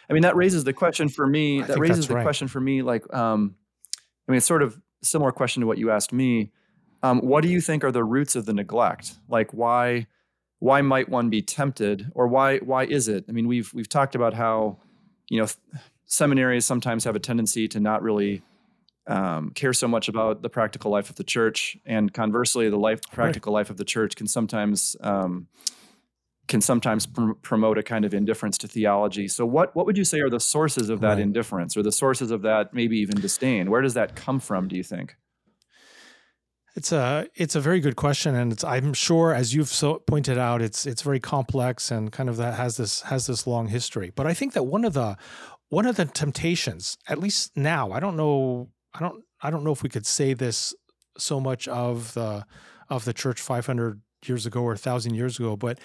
I 0.08 0.12
mean, 0.12 0.22
that 0.22 0.36
raises 0.36 0.64
the 0.64 0.72
question 0.72 1.08
for 1.08 1.26
me. 1.26 1.62
I 1.62 1.66
That 1.66 1.78
raises 1.78 2.08
the 2.08 2.14
right. 2.14 2.22
question 2.22 2.48
for 2.48 2.60
me. 2.60 2.82
Like, 2.82 3.12
um, 3.12 3.56
I 4.28 4.32
mean, 4.32 4.38
it's 4.38 4.46
sort 4.46 4.62
of 4.62 4.80
similar 5.02 5.32
question 5.32 5.62
to 5.62 5.66
what 5.66 5.78
you 5.78 5.90
asked 5.90 6.12
me. 6.12 6.52
Um, 7.02 7.20
what 7.20 7.42
do 7.42 7.48
you 7.48 7.60
think 7.60 7.84
are 7.84 7.92
the 7.92 8.04
roots 8.04 8.36
of 8.36 8.46
the 8.46 8.52
neglect? 8.52 9.14
Like, 9.28 9.52
why, 9.52 10.06
why 10.58 10.82
might 10.82 11.08
one 11.08 11.28
be 11.28 11.42
tempted, 11.42 12.10
or 12.14 12.26
why, 12.28 12.58
why 12.58 12.84
is 12.84 13.08
it? 13.08 13.24
I 13.28 13.32
mean, 13.32 13.46
we've 13.46 13.72
we've 13.74 13.88
talked 13.88 14.14
about 14.14 14.34
how, 14.34 14.78
you 15.28 15.40
know, 15.40 15.46
seminaries 16.06 16.64
sometimes 16.64 17.04
have 17.04 17.16
a 17.16 17.20
tendency 17.20 17.68
to 17.68 17.80
not 17.80 18.02
really 18.02 18.42
um, 19.06 19.50
care 19.50 19.72
so 19.72 19.86
much 19.86 20.08
about 20.08 20.42
the 20.42 20.48
practical 20.48 20.90
life 20.90 21.10
of 21.10 21.16
the 21.16 21.24
church, 21.24 21.76
and 21.84 22.12
conversely, 22.12 22.70
the 22.70 22.78
life 22.78 23.00
practical 23.12 23.52
life 23.52 23.70
of 23.70 23.76
the 23.76 23.84
church 23.84 24.16
can 24.16 24.26
sometimes 24.26 24.96
um, 25.00 25.46
can 26.48 26.60
sometimes 26.60 27.06
pr- 27.06 27.32
promote 27.42 27.76
a 27.78 27.82
kind 27.82 28.04
of 28.04 28.14
indifference 28.14 28.56
to 28.58 28.68
theology. 28.68 29.28
So, 29.28 29.44
what 29.46 29.74
what 29.74 29.86
would 29.86 29.98
you 29.98 30.04
say 30.04 30.20
are 30.20 30.30
the 30.30 30.40
sources 30.40 30.88
of 30.90 31.00
that 31.00 31.08
Right. 31.14 31.18
indifference, 31.20 31.76
or 31.76 31.82
the 31.82 31.92
sources 31.92 32.30
of 32.30 32.42
that 32.42 32.72
maybe 32.72 32.98
even 32.98 33.20
disdain? 33.20 33.70
Where 33.70 33.82
does 33.82 33.94
that 33.94 34.14
come 34.16 34.40
from? 34.40 34.68
Do 34.68 34.76
you 34.76 34.82
think? 34.84 35.16
It's 36.74 36.92
a 36.92 37.26
it's 37.34 37.54
a 37.56 37.60
very 37.60 37.80
good 37.80 37.96
question, 37.96 38.34
and 38.34 38.52
it's 38.52 38.62
I'm 38.62 38.92
sure 38.92 39.32
as 39.34 39.54
you've 39.54 39.68
so 39.68 39.98
pointed 40.06 40.36
out, 40.36 40.60
it's 40.60 40.84
it's 40.84 41.00
very 41.02 41.20
complex 41.20 41.90
and 41.90 42.12
kind 42.12 42.28
of 42.28 42.36
that 42.36 42.54
has 42.54 42.76
this 42.76 43.00
has 43.02 43.26
this 43.26 43.46
long 43.46 43.68
history. 43.68 44.12
But 44.14 44.26
I 44.26 44.34
think 44.34 44.52
that 44.52 44.64
one 44.64 44.84
of 44.84 44.92
the 44.92 45.16
one 45.68 45.86
of 45.86 45.96
the 45.96 46.04
temptations, 46.04 46.96
at 47.08 47.18
least 47.18 47.56
now, 47.56 47.92
I 47.92 47.98
don't 48.00 48.16
know, 48.16 48.68
I 48.94 49.00
don't 49.00 49.24
I 49.40 49.50
don't 49.50 49.64
know 49.64 49.72
if 49.72 49.82
we 49.82 49.88
could 49.88 50.04
say 50.06 50.34
this 50.34 50.74
so 51.16 51.40
much 51.40 51.66
of 51.66 52.12
the 52.12 52.44
of 52.90 53.06
the 53.06 53.14
church 53.14 53.40
500 53.40 54.02
years 54.28 54.46
ago 54.46 54.60
or 54.62 54.72
a 54.72 54.74
1000 54.74 55.14
years 55.14 55.38
ago 55.38 55.56
but 55.56 55.78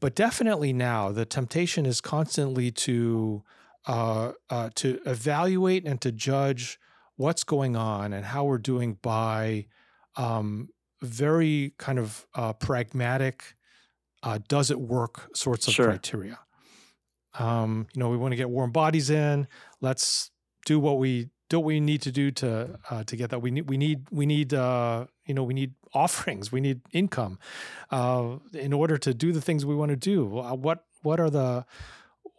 but 0.00 0.14
definitely 0.14 0.72
now 0.72 1.10
the 1.12 1.24
temptation 1.24 1.86
is 1.86 2.00
constantly 2.00 2.70
to 2.70 3.42
uh, 3.86 4.32
uh, 4.50 4.68
to 4.74 5.00
evaluate 5.06 5.84
and 5.86 6.00
to 6.00 6.12
judge 6.12 6.78
what's 7.16 7.42
going 7.44 7.74
on 7.76 8.12
and 8.12 8.24
how 8.26 8.44
we're 8.44 8.58
doing 8.58 8.98
by 9.02 9.66
um, 10.16 10.68
very 11.00 11.72
kind 11.78 11.98
of 11.98 12.26
uh, 12.34 12.52
pragmatic, 12.52 13.54
uh, 14.22 14.38
does 14.48 14.70
it 14.70 14.78
work 14.80 15.30
sorts 15.34 15.68
of 15.68 15.74
Sure. 15.74 15.86
criteria. 15.86 16.38
Um, 17.38 17.86
you 17.94 18.00
know, 18.00 18.08
we 18.10 18.16
want 18.16 18.32
to 18.32 18.36
get 18.36 18.50
warm 18.50 18.72
bodies 18.72 19.10
in. 19.10 19.46
Let's 19.80 20.30
do 20.66 20.78
what 20.80 20.98
we 20.98 21.28
do. 21.48 21.58
What 21.58 21.66
we 21.66 21.80
need 21.80 22.02
to 22.02 22.12
do 22.12 22.30
to 22.32 22.78
uh, 22.90 23.04
to 23.04 23.16
get 23.16 23.30
that. 23.30 23.40
We 23.40 23.50
need 23.50 23.68
we 23.68 23.76
need 23.76 24.06
we 24.10 24.26
need 24.26 24.54
uh, 24.54 25.06
you 25.26 25.34
know 25.34 25.44
we 25.44 25.54
need 25.54 25.74
offerings. 25.94 26.52
We 26.52 26.60
need 26.60 26.80
income 26.92 27.38
uh, 27.90 28.36
in 28.52 28.72
order 28.72 28.98
to 28.98 29.14
do 29.14 29.32
the 29.32 29.40
things 29.40 29.64
we 29.64 29.74
want 29.74 29.90
to 29.90 29.96
do. 29.96 30.24
What 30.26 30.84
what 31.02 31.20
are 31.20 31.30
the 31.30 31.64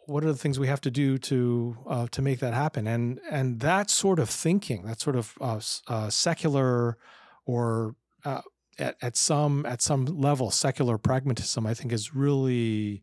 what 0.06 0.24
are 0.24 0.32
the 0.32 0.38
things 0.38 0.58
we 0.58 0.66
have 0.66 0.80
to 0.80 0.90
do 0.90 1.18
to 1.18 1.76
uh, 1.86 2.06
to 2.10 2.22
make 2.22 2.40
that 2.40 2.54
happen? 2.54 2.86
And 2.86 3.20
and 3.30 3.60
that 3.60 3.90
sort 3.90 4.18
of 4.18 4.28
thinking, 4.28 4.84
that 4.84 5.00
sort 5.00 5.16
of 5.16 5.34
uh, 5.40 5.60
uh, 5.86 6.10
secular 6.10 6.98
or 7.46 7.94
uh, 8.24 8.42
at, 8.78 8.96
at 9.00 9.16
some 9.16 9.64
at 9.66 9.82
some 9.82 10.06
level 10.06 10.50
secular 10.50 10.98
pragmatism, 10.98 11.66
I 11.66 11.74
think, 11.74 11.92
is 11.92 12.14
really 12.14 13.02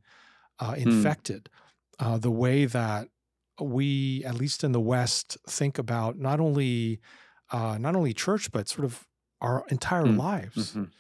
uh, 0.60 0.76
infected 0.78 1.50
uh, 2.00 2.18
the 2.18 2.32
way 2.32 2.66
that 2.66 3.10
we, 3.62 4.24
at 4.26 4.36
least 4.36 4.64
in 4.64 4.72
the 4.72 4.82
West, 4.82 5.38
think 5.48 5.78
about 5.78 6.18
not 6.18 6.40
only 6.40 7.00
uh, 7.52 7.78
not 7.78 7.96
only 7.96 8.14
church 8.14 8.52
but 8.52 8.68
sort 8.68 8.86
of 8.86 9.08
our 9.42 9.66
entire 9.70 10.06
Hmm. 10.06 10.12
lives. 10.12 10.78
Mhm. 10.78 10.92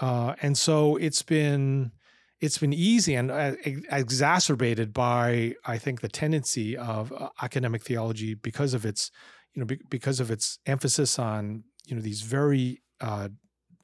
Uh, 0.00 0.34
and 0.42 0.58
so 0.58 0.96
it's 0.96 1.22
been 1.22 1.92
it's 2.40 2.58
been 2.58 2.72
easy 2.72 3.14
and 3.14 3.30
uh, 3.30 3.54
ex- 3.64 3.80
exacerbated 3.90 4.92
by 4.92 5.54
I 5.64 5.78
think 5.78 6.00
the 6.00 6.08
tendency 6.08 6.76
of 6.76 7.12
uh, 7.12 7.30
academic 7.40 7.82
theology 7.82 8.34
because 8.34 8.74
of 8.74 8.84
its 8.84 9.10
you 9.54 9.60
know 9.60 9.66
be, 9.66 9.78
because 9.88 10.18
of 10.20 10.30
its 10.30 10.58
emphasis 10.66 11.18
on 11.18 11.64
you 11.86 11.94
know 11.94 12.02
these 12.02 12.22
very 12.22 12.82
uh, 13.00 13.28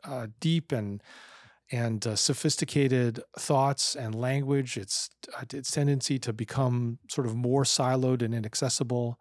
uh, 0.04 0.28
deep 0.40 0.72
and 0.72 1.02
and 1.72 2.06
uh, 2.06 2.16
sophisticated 2.16 3.20
thoughts 3.38 3.94
and 3.94 4.14
language. 4.14 4.76
Its 4.76 5.10
uh, 5.36 5.44
its 5.52 5.70
tendency 5.70 6.18
to 6.18 6.32
become 6.32 6.98
sort 7.08 7.26
of 7.26 7.34
more 7.34 7.64
siloed 7.64 8.22
and 8.22 8.34
inaccessible. 8.34 9.18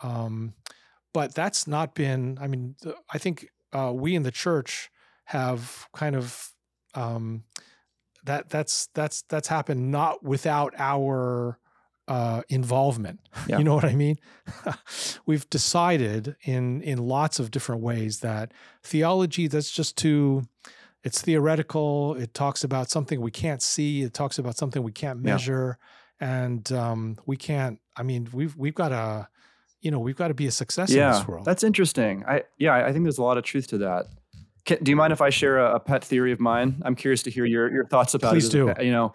Um, 0.00 0.54
but 1.12 1.34
that's 1.34 1.66
not 1.66 1.94
been. 1.94 2.38
I 2.40 2.46
mean, 2.46 2.76
I 3.12 3.18
think 3.18 3.48
uh, 3.72 3.92
we 3.94 4.14
in 4.14 4.22
the 4.22 4.30
church 4.30 4.90
have 5.26 5.86
kind 5.92 6.14
of 6.14 6.50
um, 6.94 7.44
that 8.24 8.50
that's 8.50 8.88
that's 8.94 9.22
that's 9.28 9.48
happened 9.48 9.90
not 9.90 10.22
without 10.22 10.74
our 10.78 11.58
uh, 12.08 12.42
involvement. 12.48 13.20
Yeah. 13.48 13.58
You 13.58 13.64
know 13.64 13.76
what 13.76 13.84
I 13.84 13.94
mean? 13.94 14.16
We've 15.26 15.48
decided 15.50 16.34
in 16.42 16.82
in 16.82 16.98
lots 16.98 17.38
of 17.38 17.52
different 17.52 17.82
ways 17.82 18.20
that 18.20 18.52
theology 18.82 19.46
that's 19.46 19.70
just 19.70 19.96
too 19.96 20.48
it's 21.06 21.22
theoretical. 21.22 22.14
It 22.16 22.34
talks 22.34 22.64
about 22.64 22.90
something 22.90 23.20
we 23.20 23.30
can't 23.30 23.62
see. 23.62 24.02
It 24.02 24.12
talks 24.12 24.38
about 24.38 24.56
something 24.56 24.82
we 24.82 24.92
can't 24.92 25.20
Yeah. 25.20 25.32
measure, 25.32 25.78
and 26.20 26.70
um, 26.72 27.16
we 27.26 27.36
can't. 27.36 27.78
I 27.96 28.02
mean, 28.02 28.28
we've 28.32 28.54
we've 28.56 28.74
got 28.74 28.88
to, 28.90 29.28
you 29.80 29.90
know, 29.92 30.00
we've 30.00 30.16
got 30.16 30.28
to 30.28 30.34
be 30.34 30.46
a 30.46 30.50
success 30.50 30.90
in 30.90 30.98
this 30.98 31.26
world. 31.28 31.44
that's 31.44 31.62
interesting. 31.62 32.24
I 32.26 32.42
yeah, 32.58 32.74
I 32.74 32.92
think 32.92 33.04
there's 33.04 33.18
a 33.18 33.22
lot 33.22 33.38
of 33.38 33.44
truth 33.44 33.68
to 33.68 33.78
that. 33.78 34.06
Can, 34.64 34.82
do 34.82 34.90
you 34.90 34.96
mind 34.96 35.12
if 35.12 35.20
I 35.22 35.30
share 35.30 35.58
a, 35.58 35.76
a 35.76 35.80
pet 35.80 36.02
theory 36.04 36.32
of 36.32 36.40
mine? 36.40 36.82
I'm 36.84 36.96
curious 36.96 37.22
to 37.22 37.30
hear 37.30 37.44
your 37.44 37.72
your 37.72 37.86
thoughts 37.86 38.14
about 38.14 38.32
Please 38.32 38.44
it. 38.46 38.48
as 38.48 38.52
do. 38.52 38.68
a 38.76 38.84
You 38.84 38.90
know, 38.92 39.14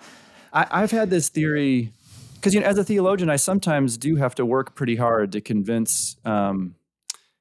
I, 0.53 0.65
I've 0.71 0.91
had 0.91 1.09
this 1.09 1.27
theory 1.29 1.91
because 2.35 2.53
you 2.53 2.61
know, 2.61 2.67
as 2.67 2.77
a 2.77 2.83
theologian, 2.85 3.29
I 3.29 3.35
sometimes 3.35 3.97
do 3.97 4.15
have 4.15 4.33
to 4.35 4.45
work 4.45 4.75
pretty 4.75 4.95
hard 4.95 5.33
to 5.33 5.41
convince 5.41 6.15
um, 6.23 6.75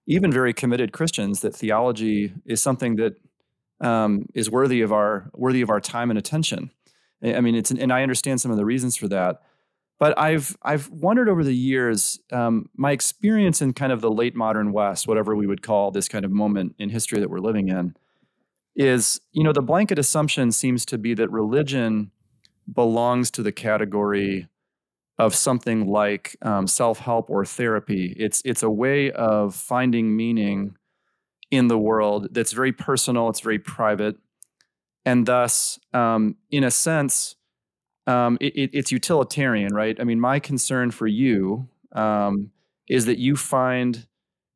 even 0.06 0.32
very 0.32 0.52
committed 0.52 0.90
Christians 0.92 1.40
that 1.40 1.54
theology 1.54 2.32
is 2.44 2.60
something 2.60 2.96
that 2.96 3.14
um, 3.80 4.26
is 4.34 4.50
worthy 4.50 4.82
of 4.82 4.92
our 4.92 5.30
worthy 5.34 5.62
of 5.62 5.70
our 5.70 5.80
time 5.80 6.10
and 6.10 6.18
attention. 6.18 6.70
I 7.22 7.40
mean, 7.40 7.54
it's 7.54 7.70
and 7.70 7.92
I 7.92 8.02
understand 8.02 8.40
some 8.40 8.50
of 8.50 8.56
the 8.56 8.64
reasons 8.64 8.96
for 8.96 9.08
that. 9.08 9.42
But 9.98 10.18
I've 10.18 10.56
I've 10.62 10.88
wondered 10.88 11.28
over 11.28 11.44
the 11.44 11.54
years 11.54 12.18
um, 12.32 12.70
my 12.74 12.92
experience 12.92 13.60
in 13.60 13.74
kind 13.74 13.92
of 13.92 14.00
the 14.00 14.10
late 14.10 14.34
modern 14.34 14.72
West, 14.72 15.06
whatever 15.06 15.36
we 15.36 15.46
would 15.46 15.62
call 15.62 15.90
this 15.90 16.08
kind 16.08 16.24
of 16.24 16.30
moment 16.30 16.74
in 16.78 16.88
history 16.88 17.20
that 17.20 17.28
we're 17.28 17.38
living 17.38 17.68
in, 17.68 17.94
is 18.74 19.20
you 19.32 19.44
know 19.44 19.52
the 19.52 19.60
blanket 19.60 19.98
assumption 19.98 20.52
seems 20.52 20.86
to 20.86 20.96
be 20.96 21.12
that 21.14 21.30
religion 21.30 22.10
belongs 22.72 23.30
to 23.32 23.42
the 23.42 23.52
category 23.52 24.48
of 25.18 25.34
something 25.34 25.86
like 25.86 26.34
um, 26.40 26.66
self-help 26.66 27.28
or 27.28 27.44
therapy. 27.44 28.14
It's 28.18 28.40
it's 28.46 28.62
a 28.62 28.70
way 28.70 29.10
of 29.10 29.54
finding 29.54 30.16
meaning 30.16 30.76
in 31.50 31.68
the 31.68 31.78
world 31.78 32.28
that's 32.32 32.52
very 32.52 32.72
personal. 32.72 33.28
It's 33.28 33.40
very 33.40 33.58
private, 33.58 34.16
and 35.04 35.26
thus, 35.26 35.78
um, 35.92 36.36
in 36.50 36.64
a 36.64 36.70
sense, 36.70 37.36
um, 38.06 38.38
it, 38.40 38.54
it- 38.56 38.70
it's 38.72 38.92
utilitarian, 38.92 39.74
right? 39.74 39.98
I 40.00 40.04
mean, 40.04 40.20
my 40.20 40.38
concern 40.40 40.90
for 40.90 41.06
you 41.06 41.68
um, 41.92 42.50
is 42.88 43.06
that 43.06 43.18
you 43.18 43.36
find 43.36 44.06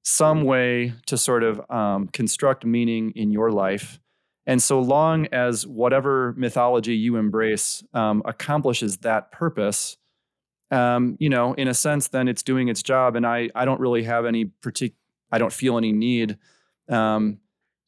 some 0.03 0.43
way 0.45 0.93
to 1.07 1.17
sort 1.17 1.43
of 1.43 1.61
um, 1.71 2.09
construct 2.09 2.65
meaning 2.65 3.13
in 3.17 3.31
your 3.33 3.51
life. 3.51 3.99
And 4.47 4.63
so 4.63 4.79
long 4.81 5.27
as 5.33 5.67
whatever 5.67 6.35
mythology 6.37 6.95
you 6.95 7.17
embrace 7.17 7.83
um, 7.95 8.23
accomplishes 8.27 8.99
that 8.99 9.33
purpose, 9.33 9.97
um, 10.71 11.17
you 11.19 11.31
know, 11.31 11.55
in 11.55 11.69
a 11.69 11.75
sense, 11.75 12.09
then 12.09 12.29
it's 12.29 12.43
doing 12.43 12.69
its 12.69 12.83
job. 12.83 13.17
And 13.17 13.27
I, 13.27 13.49
I 13.55 13.65
don't 13.65 13.81
really 13.81 14.03
have 14.05 14.27
any 14.27 14.47
particular, 14.47 14.99
I 15.33 15.39
don't 15.39 15.53
feel 15.53 15.79
any 15.79 15.93
need 15.93 16.37
um, 16.89 17.39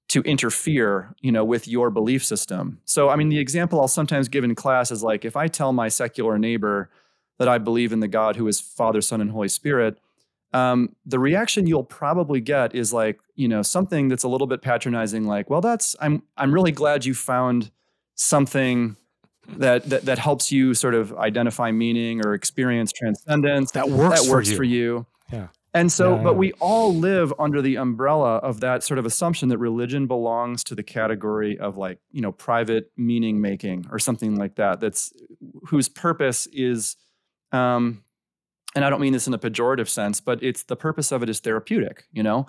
to 0.09 0.23
interfere, 0.23 1.15
you 1.21 1.33
know, 1.33 1.45
with 1.45 1.67
your 1.67 1.91
belief 1.91 2.25
system. 2.25 2.81
So, 2.85 3.09
I 3.09 3.17
mean, 3.17 3.29
the 3.29 3.39
example 3.39 3.81
I'll 3.81 3.89
sometimes 3.89 4.29
give 4.29 4.45
in 4.45 4.55
class 4.55 4.91
is 4.91 5.03
like 5.03 5.25
if 5.25 5.37
I 5.37 5.49
tell 5.49 5.73
my 5.73 5.89
secular 5.89 6.39
neighbor 6.39 6.91
that 7.39 7.49
I 7.49 7.59
believe 7.59 7.93
in 7.93 8.01
the 8.01 8.09
God 8.09 8.37
who 8.37 8.47
is 8.47 8.61
Father, 8.61 9.01
Son, 9.01 9.21
and 9.21 9.31
Holy 9.31 9.49
Spirit, 9.49 9.99
um, 10.53 10.95
the 11.05 11.19
reaction 11.19 11.67
you'll 11.67 11.85
probably 11.85 12.41
get 12.41 12.75
is 12.75 12.93
like, 12.93 13.19
you 13.35 13.49
know, 13.49 13.63
something 13.63 14.09
that's 14.09 14.23
a 14.23 14.29
little 14.29 14.47
bit 14.47 14.63
patronizing, 14.63 15.25
like, 15.25 15.51
well, 15.51 15.61
that's 15.61 15.97
I'm 16.01 16.23
I'm 16.37 16.53
really 16.53 16.73
glad 16.73 17.05
you 17.05 17.15
found 17.15 17.71
something 18.15 18.97
that 19.49 19.85
that, 19.91 20.05
that 20.07 20.19
helps 20.19 20.51
you 20.51 20.73
sort 20.73 20.95
of 20.95 21.13
identify 21.15 21.73
meaning 21.73 22.25
or 22.25 22.33
experience 22.33 22.93
transcendence 22.93 23.73
that 23.73 23.89
works, 23.89 24.23
that 24.23 24.31
works 24.31 24.53
for 24.53 24.63
you. 24.63 25.07
for 25.29 25.35
you. 25.35 25.41
Yeah. 25.41 25.49
And 25.77 25.93
so, 25.93 26.17
Yeah, 26.17 26.23
but 26.25 26.37
we 26.37 26.53
all 26.55 26.95
live 26.95 27.33
under 27.39 27.61
the 27.63 27.77
umbrella 27.77 28.37
of 28.37 28.61
that 28.61 28.83
sort 28.83 28.99
of 28.99 29.07
assumption 29.07 29.49
that 29.51 29.59
religion 29.59 30.07
belongs 30.07 30.65
to 30.65 30.75
the 30.75 30.83
category 30.83 31.59
of 31.59 31.77
like, 31.77 31.99
you 32.11 32.21
know, 32.23 32.33
private 32.33 32.91
meaning 32.97 33.41
making 33.41 33.87
or 33.91 33.99
something 33.99 34.37
like 34.37 34.57
that. 34.57 34.81
That's 34.81 35.13
whose 35.69 35.89
purpose 35.89 36.47
is, 36.53 36.97
um, 37.53 38.03
and 38.75 38.85
I 38.85 38.91
don't 38.91 39.01
mean 39.01 39.13
this 39.13 39.27
in 39.27 39.35
a 39.35 39.39
pejorative 39.39 39.89
sense, 39.89 40.21
but 40.21 40.43
it's 40.43 40.65
the 40.65 40.77
purpose 40.77 41.13
of 41.13 41.23
it 41.23 41.29
is 41.31 41.41
therapeutic, 41.41 42.05
you 42.13 42.23
know? 42.23 42.47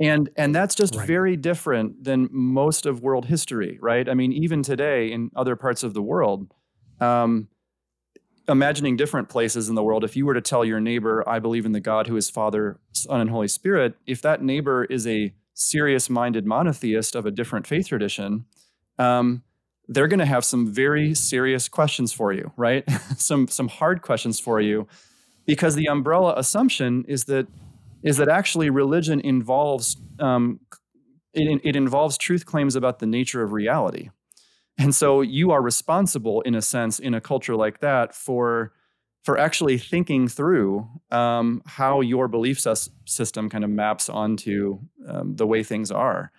and 0.00 0.30
and 0.36 0.54
that's 0.54 0.74
just 0.74 0.96
Right. 0.96 1.06
very 1.06 1.36
different 1.36 2.02
than 2.04 2.28
most 2.32 2.86
of 2.86 3.02
world 3.02 3.26
history 3.26 3.78
right 3.82 4.08
i 4.08 4.14
mean 4.14 4.32
even 4.32 4.62
today 4.62 5.12
in 5.12 5.30
other 5.36 5.56
parts 5.56 5.82
of 5.82 5.92
the 5.92 6.00
world 6.00 6.50
um, 7.00 7.48
imagining 8.48 8.96
different 8.96 9.28
places 9.28 9.68
in 9.68 9.74
the 9.74 9.82
world 9.82 10.02
if 10.02 10.16
you 10.16 10.26
were 10.26 10.34
to 10.34 10.40
tell 10.40 10.64
your 10.64 10.80
neighbor 10.80 11.22
i 11.28 11.38
believe 11.38 11.66
in 11.66 11.72
the 11.72 11.80
god 11.80 12.06
who 12.06 12.16
is 12.16 12.30
father 12.30 12.78
son 12.92 13.20
and 13.20 13.30
holy 13.30 13.48
spirit 13.48 13.94
if 14.06 14.22
that 14.22 14.42
neighbor 14.42 14.84
is 14.84 15.06
a 15.06 15.32
serious 15.54 16.08
minded 16.10 16.46
monotheist 16.46 17.14
of 17.14 17.26
a 17.26 17.30
different 17.30 17.66
faith 17.66 17.88
tradition 17.88 18.44
um, 18.98 19.42
they're 19.90 20.08
going 20.08 20.20
to 20.20 20.26
have 20.26 20.44
some 20.44 20.72
very 20.72 21.14
serious 21.14 21.68
questions 21.68 22.12
for 22.12 22.32
you 22.32 22.52
right? 22.56 22.88
Some 23.16 23.48
some 23.48 23.68
hard 23.68 24.02
questions 24.02 24.40
for 24.40 24.60
you 24.60 24.86
because 25.46 25.74
the 25.74 25.86
umbrella 25.86 26.34
assumption 26.36 27.04
is 27.08 27.24
that 27.24 27.46
is 28.02 28.16
that 28.16 28.28
actually 28.28 28.70
religion 28.70 29.20
involves 29.20 29.96
um, 30.20 30.60
it, 31.34 31.60
it 31.64 31.76
involves 31.76 32.16
truth 32.16 32.46
claims 32.46 32.76
about 32.76 32.98
the 33.00 33.06
nature 33.06 33.42
of 33.42 33.52
reality 33.52 34.10
and 34.78 34.94
so 34.94 35.20
you 35.20 35.50
are 35.50 35.60
responsible 35.62 36.40
in 36.42 36.54
a 36.54 36.62
sense 36.62 36.98
in 36.98 37.14
a 37.14 37.20
culture 37.20 37.56
like 37.56 37.80
that 37.80 38.14
for 38.14 38.72
for 39.22 39.36
actually 39.38 39.76
thinking 39.76 40.28
through 40.28 40.88
um, 41.10 41.60
how 41.66 42.00
your 42.00 42.26
belief 42.26 42.58
sys- 42.58 42.88
system 43.04 43.50
kind 43.50 43.64
of 43.64 43.70
maps 43.70 44.08
onto 44.08 44.78
um, 45.06 45.36
the 45.36 45.46
way 45.46 45.62
things 45.62 45.90
are 45.90 46.32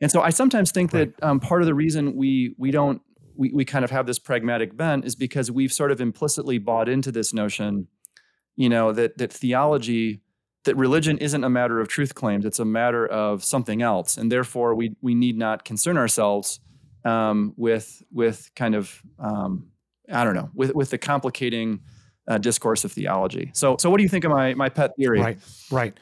and 0.00 0.10
so 0.10 0.20
i 0.22 0.30
sometimes 0.30 0.70
think 0.70 0.92
Right. 0.92 1.14
that 1.16 1.26
um, 1.26 1.40
part 1.40 1.60
of 1.62 1.66
the 1.66 1.74
reason 1.74 2.14
we 2.16 2.54
we 2.58 2.70
don't 2.70 3.02
we, 3.36 3.50
we 3.52 3.64
kind 3.64 3.84
of 3.84 3.90
have 3.90 4.06
this 4.06 4.18
pragmatic 4.18 4.76
bent 4.76 5.04
is 5.04 5.16
because 5.16 5.50
we've 5.50 5.72
sort 5.72 5.90
of 5.90 6.00
implicitly 6.00 6.58
bought 6.58 6.88
into 6.88 7.10
this 7.12 7.34
notion 7.34 7.88
you 8.56 8.68
know 8.68 8.92
that 8.92 9.18
that 9.18 9.32
theology 9.32 10.20
that 10.64 10.76
religion 10.76 11.18
isn't 11.18 11.44
a 11.44 11.50
matter 11.50 11.78
of 11.80 11.88
truth 11.88 12.14
claims 12.14 12.44
it's 12.46 12.58
a 12.60 12.64
matter 12.64 13.06
of 13.06 13.44
something 13.44 13.82
else 13.82 14.16
and 14.16 14.32
therefore 14.32 14.74
we 14.74 14.96
we 15.02 15.14
need 15.14 15.36
not 15.36 15.64
concern 15.64 15.98
ourselves 15.98 16.60
um, 17.04 17.54
with 17.56 18.02
with 18.12 18.50
kind 18.56 18.74
of 18.74 19.02
um, 19.18 19.66
i 20.12 20.24
don't 20.24 20.34
know 20.34 20.50
with 20.54 20.74
with 20.74 20.90
the 20.90 20.98
complicating 20.98 21.80
uh, 22.26 22.38
discourse 22.38 22.84
of 22.84 22.92
theology 22.92 23.50
so 23.52 23.76
so 23.78 23.90
what 23.90 23.98
do 23.98 24.02
you 24.02 24.08
think 24.08 24.24
of 24.24 24.30
my 24.30 24.54
my 24.54 24.68
pet 24.68 24.96
theory 24.96 25.20
Right, 25.20 25.38
right. 25.70 25.98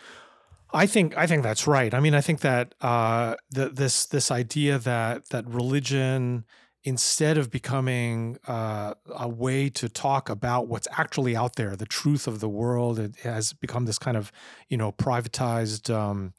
I 0.73 0.87
think 0.87 1.17
I 1.17 1.27
think 1.27 1.43
that's 1.43 1.67
right. 1.67 1.93
I 1.93 2.01
mean, 2.01 2.15
I 2.15 2.21
think 2.21 2.41
that 2.41 2.75
uh, 2.81 3.37
the, 3.51 3.69
this 3.69 4.07
this 4.07 4.31
idea 4.31 4.79
that 4.79 5.29
that 5.29 5.47
religion, 5.47 6.45
instead 6.85 7.37
of 7.37 7.51
becoming 7.51 8.39
uh, 8.49 8.95
a 9.15 9.29
way 9.29 9.69
to 9.71 9.89
talk 9.89 10.31
about 10.31 10.69
what's 10.69 10.89
actually 10.93 11.37
out 11.37 11.57
there, 11.57 11.77
the 11.77 11.87
truth 11.87 12.27
of 12.27 12.41
the 12.41 12.49
world, 12.49 12.99
it 12.99 13.17
has 13.23 13.53
become 13.53 13.85
this 13.85 13.99
kind 13.99 14.17
of 14.17 14.33
you 14.69 14.77
know 14.77 14.93
privatized. 14.93 15.95
Um, 15.95 16.33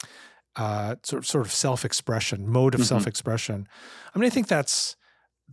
uh, 0.55 0.95
sort 1.03 1.23
of, 1.23 1.27
sort 1.27 1.45
of 1.45 1.51
self-expression, 1.51 2.47
mode 2.47 2.75
of 2.75 2.81
Mhm. 2.81 2.85
self-expression. 2.85 3.67
I 4.13 4.19
mean, 4.19 4.27
I 4.27 4.29
think 4.29 4.47
that's 4.47 4.95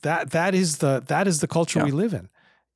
that 0.02 0.30
that 0.30 0.54
is 0.54 0.78
the 0.78 1.02
that 1.06 1.26
is 1.26 1.40
the 1.40 1.48
culture 1.48 1.78
Yeah. 1.80 1.86
we 1.86 1.90
live 1.92 2.14
in. 2.14 2.28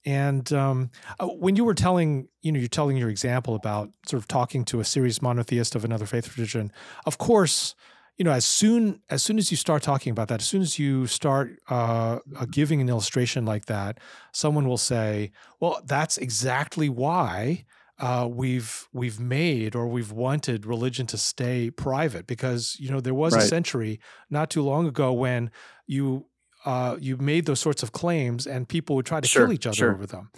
And 0.06 0.52
um, 0.52 0.90
uh, 1.18 1.26
when 1.28 1.56
you 1.56 1.64
were 1.64 1.74
telling, 1.74 2.28
you 2.42 2.52
know, 2.52 2.58
you're 2.58 2.68
telling 2.68 2.96
your 2.98 3.08
example 3.08 3.54
about 3.54 3.90
sort 4.06 4.20
of 4.22 4.28
talking 4.28 4.64
to 4.66 4.80
a 4.80 4.84
serious 4.84 5.22
monotheist 5.22 5.74
of 5.74 5.84
another 5.84 6.04
faith 6.06 6.28
tradition. 6.28 6.70
Of 7.06 7.16
course, 7.16 7.74
you 8.18 8.24
know, 8.24 8.32
as 8.32 8.44
soon 8.44 9.00
as 9.08 9.22
soon 9.22 9.38
as 9.38 9.50
you 9.50 9.56
start 9.56 9.82
talking 9.82 10.10
about 10.10 10.28
that, 10.28 10.40
as 10.40 10.46
soon 10.46 10.62
as 10.62 10.78
you 10.78 11.06
start 11.06 11.58
uh, 11.70 12.18
uh, 12.36 12.46
giving 12.50 12.80
an 12.80 12.88
illustration 12.88 13.44
like 13.46 13.66
that, 13.66 13.98
someone 14.32 14.68
will 14.68 14.78
say, 14.78 15.32
"Well, 15.60 15.80
that's 15.86 16.18
exactly 16.18 16.88
why." 16.88 17.64
Uh, 17.98 18.28
we've 18.28 18.88
we've 18.92 19.20
made 19.20 19.76
or 19.76 19.86
we've 19.86 20.10
wanted 20.10 20.66
religion 20.66 21.06
to 21.06 21.16
stay 21.16 21.70
private 21.70 22.26
because 22.26 22.76
you 22.80 22.90
know 22.90 23.00
there 23.00 23.14
was 23.14 23.34
a 23.34 23.40
century 23.40 24.00
not 24.30 24.50
too 24.50 24.62
long 24.62 24.86
ago 24.86 25.12
when 25.12 25.50
you 25.86 26.26
uh, 26.64 26.96
you 27.00 27.16
made 27.18 27.46
those 27.46 27.60
sorts 27.60 27.82
of 27.82 27.92
claims 27.92 28.46
and 28.46 28.68
people 28.68 28.96
would 28.96 29.06
try 29.06 29.20
to 29.20 29.28
Sure, 29.28 29.46
kill 29.46 29.52
each 29.52 29.66
other 29.66 29.76
sure. 29.76 29.92
over 29.92 30.06
them. 30.06 30.30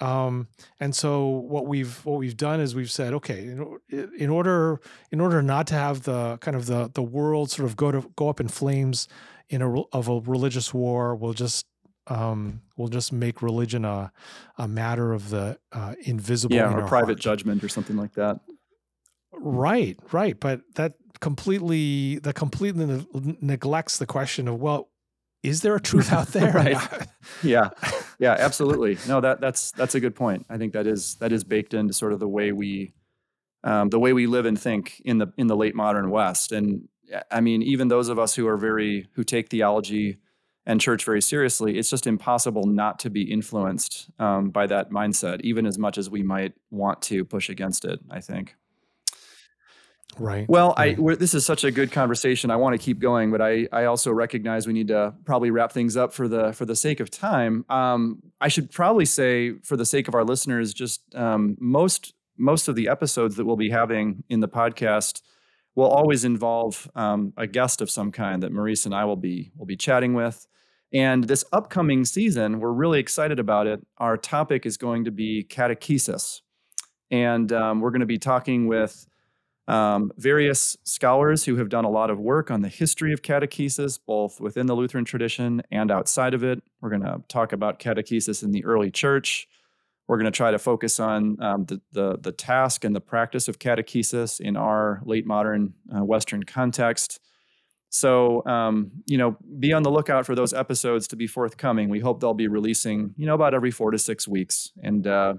Um, 0.00 0.48
and 0.78 0.94
so 0.94 1.26
what 1.26 1.66
we've 1.66 2.04
what 2.04 2.18
we've 2.18 2.36
done 2.36 2.60
is 2.60 2.74
we've 2.74 2.90
said, 2.90 3.14
okay, 3.14 3.46
in, 3.46 3.78
in 4.18 4.30
order 4.30 4.80
in 5.10 5.20
order 5.20 5.42
not 5.42 5.66
to 5.68 5.74
have 5.74 6.02
the 6.02 6.36
kind 6.38 6.56
of 6.56 6.66
the 6.66 6.90
the 6.92 7.02
world 7.02 7.50
sort 7.50 7.66
of 7.66 7.76
go 7.76 7.90
to 7.90 8.12
go 8.14 8.28
up 8.28 8.38
in 8.38 8.48
flames 8.48 9.08
in 9.48 9.62
a 9.62 9.80
of 9.92 10.08
a 10.08 10.20
religious 10.20 10.74
war, 10.74 11.16
we'll 11.16 11.32
just 11.32 11.66
um, 12.08 12.60
we'll 12.76 12.88
just 12.88 13.12
make 13.12 13.42
religion 13.42 13.84
a 13.84 14.12
a 14.58 14.68
matter 14.68 15.12
of 15.12 15.30
the 15.30 15.58
uh, 15.72 15.94
invisible. 16.04 16.54
yeah 16.56 16.70
in 16.70 16.78
or 16.78 16.86
private 16.86 17.08
heart. 17.16 17.18
judgment 17.20 17.62
or 17.64 17.68
something 17.68 17.96
like 17.96 18.14
that 18.14 18.40
Right, 19.38 19.98
right, 20.12 20.38
but 20.40 20.62
that 20.76 20.94
completely 21.20 22.18
that 22.20 22.34
completely 22.34 22.86
ne- 22.86 23.36
neglects 23.40 23.98
the 23.98 24.06
question 24.06 24.48
of 24.48 24.60
well, 24.60 24.88
is 25.42 25.60
there 25.62 25.74
a 25.76 25.80
truth 25.80 26.12
out 26.12 26.28
there? 26.32 26.52
Right. 26.52 26.78
yeah 27.42 27.70
yeah 28.18 28.32
absolutely 28.38 28.98
no 29.06 29.20
that 29.20 29.40
that's 29.40 29.72
that's 29.72 29.94
a 29.94 30.00
good 30.00 30.14
point 30.14 30.46
i 30.48 30.56
think 30.58 30.72
that 30.72 30.86
is 30.86 31.16
that 31.16 31.32
is 31.32 31.44
baked 31.44 31.74
into 31.74 31.92
sort 31.92 32.12
of 32.12 32.20
the 32.20 32.28
way 32.28 32.52
we 32.52 32.92
um, 33.64 33.88
the 33.90 33.98
way 33.98 34.12
we 34.12 34.26
live 34.26 34.46
and 34.46 34.58
think 34.58 35.00
in 35.04 35.18
the 35.18 35.26
in 35.36 35.46
the 35.48 35.56
late 35.56 35.74
modern 35.74 36.10
west 36.10 36.52
and 36.52 36.88
i 37.30 37.40
mean 37.40 37.62
even 37.62 37.88
those 37.88 38.08
of 38.08 38.18
us 38.18 38.34
who 38.34 38.46
are 38.48 38.56
very 38.56 39.08
who 39.14 39.22
take 39.24 39.48
theology 39.50 40.16
and 40.66 40.80
church 40.80 41.04
very 41.04 41.22
seriously 41.22 41.78
it's 41.78 41.90
just 41.90 42.06
impossible 42.06 42.64
not 42.64 42.98
to 42.98 43.10
be 43.10 43.22
influenced 43.22 44.10
um, 44.18 44.50
by 44.50 44.66
that 44.66 44.90
mindset 44.90 45.40
even 45.42 45.66
as 45.66 45.78
much 45.78 45.98
as 45.98 46.10
we 46.10 46.22
might 46.22 46.52
want 46.70 47.00
to 47.02 47.24
push 47.24 47.48
against 47.48 47.84
it 47.84 48.00
i 48.10 48.20
think 48.20 48.54
right. 50.18 50.48
well, 50.48 50.74
I 50.76 50.88
right. 50.88 50.98
we're, 50.98 51.16
this 51.16 51.34
is 51.34 51.44
such 51.44 51.64
a 51.64 51.70
good 51.70 51.92
conversation. 51.92 52.50
I 52.50 52.56
want 52.56 52.78
to 52.78 52.84
keep 52.84 52.98
going, 52.98 53.30
but 53.30 53.40
I 53.40 53.68
I 53.72 53.84
also 53.84 54.12
recognize 54.12 54.66
we 54.66 54.72
need 54.72 54.88
to 54.88 55.14
probably 55.24 55.50
wrap 55.50 55.72
things 55.72 55.96
up 55.96 56.12
for 56.12 56.28
the 56.28 56.52
for 56.52 56.64
the 56.64 56.76
sake 56.76 57.00
of 57.00 57.10
time. 57.10 57.64
Um, 57.68 58.22
I 58.40 58.48
should 58.48 58.70
probably 58.70 59.04
say, 59.04 59.54
for 59.62 59.76
the 59.76 59.86
sake 59.86 60.08
of 60.08 60.14
our 60.14 60.24
listeners, 60.24 60.72
just 60.72 61.02
um, 61.14 61.56
most 61.60 62.14
most 62.36 62.68
of 62.68 62.74
the 62.74 62.88
episodes 62.88 63.36
that 63.36 63.44
we'll 63.44 63.56
be 63.56 63.70
having 63.70 64.24
in 64.28 64.40
the 64.40 64.48
podcast 64.48 65.22
will 65.76 65.86
always 65.86 66.24
involve 66.24 66.90
um, 66.96 67.32
a 67.36 67.46
guest 67.46 67.80
of 67.80 67.90
some 67.90 68.10
kind 68.10 68.42
that 68.42 68.50
Maurice 68.50 68.86
and 68.86 68.94
I 68.94 69.04
will 69.04 69.16
be 69.16 69.52
will 69.56 69.66
be 69.66 69.76
chatting 69.76 70.14
with. 70.14 70.46
And 70.92 71.24
this 71.24 71.44
upcoming 71.52 72.04
season, 72.04 72.58
we're 72.58 72.72
really 72.72 72.98
excited 72.98 73.38
about 73.38 73.66
it. 73.66 73.86
Our 73.98 74.16
topic 74.16 74.66
is 74.66 74.76
going 74.76 75.04
to 75.04 75.10
be 75.10 75.44
catechesis, 75.48 76.40
and 77.10 77.52
um, 77.52 77.80
we're 77.80 77.90
going 77.90 78.00
to 78.00 78.06
be 78.06 78.18
talking 78.18 78.66
with 78.66 79.06
um, 79.68 80.12
various 80.16 80.76
scholars 80.84 81.44
who 81.44 81.56
have 81.56 81.68
done 81.68 81.84
a 81.84 81.90
lot 81.90 82.08
of 82.08 82.20
work 82.20 82.50
on 82.50 82.62
the 82.62 82.68
history 82.68 83.12
of 83.12 83.22
catechesis, 83.22 83.98
both 84.04 84.40
within 84.40 84.66
the 84.66 84.76
Lutheran 84.76 85.04
tradition 85.04 85.62
and 85.70 85.90
outside 85.90 86.34
of 86.34 86.44
it. 86.44 86.62
We're 86.80 86.90
going 86.90 87.02
to 87.02 87.22
talk 87.28 87.52
about 87.52 87.80
catechesis 87.80 88.42
in 88.42 88.52
the 88.52 88.64
early 88.64 88.90
church. 88.90 89.48
We're 90.08 90.18
going 90.18 90.30
to 90.30 90.36
try 90.36 90.50
to 90.50 90.58
focus 90.58 91.00
on 91.00 91.42
um, 91.42 91.64
the, 91.64 91.80
the, 91.92 92.18
the 92.20 92.32
task 92.32 92.84
and 92.84 92.94
the 92.94 93.00
practice 93.00 93.48
of 93.48 93.58
catechesis 93.58 94.40
in 94.40 94.56
our 94.56 95.02
late 95.04 95.26
modern 95.26 95.74
uh, 95.94 96.04
Western 96.04 96.44
context. 96.44 97.20
So, 97.88 98.44
um, 98.46 98.90
you 99.06 99.18
know, 99.18 99.36
be 99.58 99.72
on 99.72 99.82
the 99.82 99.90
lookout 99.90 100.26
for 100.26 100.34
those 100.34 100.52
episodes 100.52 101.08
to 101.08 101.16
be 101.16 101.26
forthcoming. 101.26 101.88
We 101.88 102.00
hope 102.00 102.20
they'll 102.20 102.34
be 102.34 102.48
releasing, 102.48 103.14
you 103.16 103.26
know, 103.26 103.34
about 103.34 103.54
every 103.54 103.70
four 103.70 103.90
to 103.90 103.98
six 103.98 104.28
weeks. 104.28 104.70
And 104.82 105.06
uh, 105.06 105.34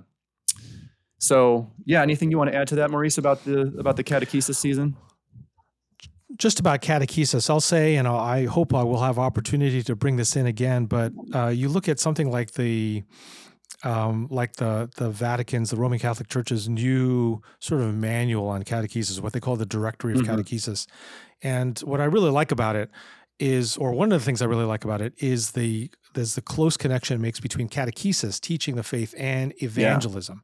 so, 1.20 1.72
yeah, 1.86 2.02
anything 2.02 2.32
you 2.32 2.38
want 2.38 2.52
to 2.52 2.58
add 2.58 2.68
to 2.70 2.76
that, 2.76 2.92
Maurice, 2.92 3.18
about 3.18 3.44
the 3.46 3.74
about 3.78 3.96
the 3.96 4.04
catechesis 4.04 4.56
season? 4.56 4.98
just 6.38 6.60
about 6.60 6.82
catechesis, 6.82 7.50
I'll 7.50 7.60
say, 7.60 7.96
and 7.96 8.08
I 8.08 8.46
hope 8.46 8.74
I 8.74 8.84
will 8.84 9.02
have 9.02 9.18
opportunity 9.18 9.82
to 9.84 9.96
bring 9.96 10.18
this 10.18 10.36
in 10.36 10.46
again. 10.46 10.86
But 10.86 11.12
uh, 11.34 11.48
you 11.48 11.70
look 11.70 11.90
at 11.90 12.00
something 12.00 12.30
like 12.30 12.52
the, 12.52 13.04
um, 13.84 14.28
like 14.32 14.56
the 14.58 14.90
the 14.98 15.10
Vatican's, 15.10 15.70
the 15.70 15.78
Roman 15.78 16.00
Catholic 16.00 16.30
Church's 16.30 16.68
new 16.68 17.42
sort 17.60 17.82
of 17.82 17.94
manual 17.94 18.48
on 18.48 18.64
catechesis, 18.64 19.20
what 19.20 19.34
they 19.34 19.40
call 19.40 19.56
the 19.56 19.66
Directory 19.66 20.14
of 20.14 20.22
Mhm. 20.22 20.26
Catechesis. 20.28 20.88
And 21.42 21.78
what 21.80 22.02
I 22.02 22.06
really 22.06 22.32
like 22.32 22.52
about 22.52 22.76
it 22.76 22.90
is, 23.40 23.78
or 23.78 23.92
one 23.92 24.12
of 24.12 24.20
the 24.20 24.26
things 24.26 24.42
I 24.42 24.46
really 24.46 24.66
like 24.66 24.84
about 24.84 25.02
it 25.02 25.14
is 25.18 25.52
the 25.52 25.92
there's 26.16 26.34
the 26.34 26.42
close 26.42 26.78
connection 26.78 27.16
it 27.16 27.20
makes 27.22 27.40
between 27.40 27.70
catechesis, 27.70 28.42
teaching 28.42 28.76
the 28.76 28.84
faith, 28.84 29.14
and 29.18 29.54
evangelism. 29.62 30.42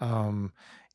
Um, 0.00 0.52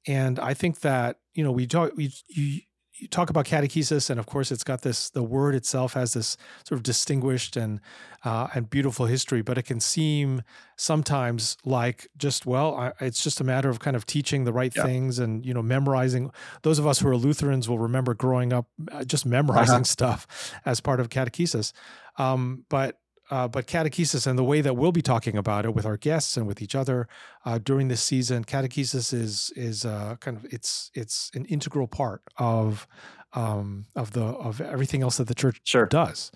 and 0.07 0.37
I 0.39 0.53
think 0.53 0.81
that 0.81 1.17
you 1.33 1.43
know 1.43 1.51
we 1.51 1.65
talk 1.65 1.93
we 1.95 2.13
you, 2.27 2.61
you 2.99 3.07
talk 3.07 3.29
about 3.29 3.45
catechesis, 3.45 4.09
and 4.09 4.19
of 4.19 4.25
course 4.25 4.51
it's 4.51 4.63
got 4.63 4.81
this 4.81 5.09
the 5.09 5.23
word 5.23 5.55
itself 5.55 5.93
has 5.93 6.13
this 6.13 6.37
sort 6.67 6.77
of 6.77 6.83
distinguished 6.83 7.55
and 7.57 7.79
uh, 8.25 8.47
and 8.53 8.69
beautiful 8.69 9.05
history, 9.05 9.41
but 9.41 9.57
it 9.57 9.63
can 9.63 9.79
seem 9.79 10.41
sometimes 10.75 11.57
like 11.65 12.07
just 12.17 12.45
well 12.45 12.75
I, 12.75 12.91
it's 12.99 13.23
just 13.23 13.39
a 13.41 13.43
matter 13.43 13.69
of 13.69 13.79
kind 13.79 13.95
of 13.95 14.05
teaching 14.05 14.43
the 14.45 14.53
right 14.53 14.73
Yeah. 14.75 14.83
things 14.83 15.19
and 15.19 15.45
you 15.45 15.53
know 15.53 15.61
memorizing. 15.61 16.31
Those 16.63 16.79
of 16.79 16.87
us 16.87 16.99
who 16.99 17.07
are 17.09 17.17
Lutherans 17.17 17.67
will 17.69 17.79
remember 17.79 18.13
growing 18.13 18.53
up 18.53 18.65
uh, 18.91 19.03
just 19.03 19.25
memorizing 19.25 19.75
Uh-huh. 19.75 19.83
stuff 19.83 20.53
as 20.65 20.79
part 20.81 20.99
of 20.99 21.09
catechesis, 21.09 21.73
um, 22.17 22.65
but. 22.69 22.97
Uh, 23.29 23.47
but 23.47 23.67
catechesis 23.67 24.25
and 24.25 24.39
the 24.39 24.43
way 24.43 24.59
that 24.61 24.75
we'll 24.75 24.91
be 24.91 25.01
talking 25.01 25.37
about 25.37 25.65
it 25.65 25.73
with 25.75 25.85
our 25.85 25.97
guests 25.97 26.35
and 26.35 26.47
with 26.47 26.61
each 26.61 26.73
other 26.75 27.07
uh, 27.45 27.59
during 27.59 27.87
this 27.87 28.01
season, 28.01 28.43
catechesis 28.43 29.13
is 29.13 29.51
is 29.55 29.85
uh, 29.85 30.15
kind 30.19 30.35
of 30.37 30.45
it's 30.51 30.89
it's 30.95 31.29
an 31.35 31.45
integral 31.45 31.87
part 31.87 32.21
of 32.37 32.87
um, 33.33 33.85
of 33.95 34.11
the 34.13 34.23
of 34.23 34.59
everything 34.61 35.01
else 35.03 35.17
that 35.17 35.27
the 35.27 35.35
church 35.35 35.61
Sure. 35.63 35.85
does. 35.85 36.31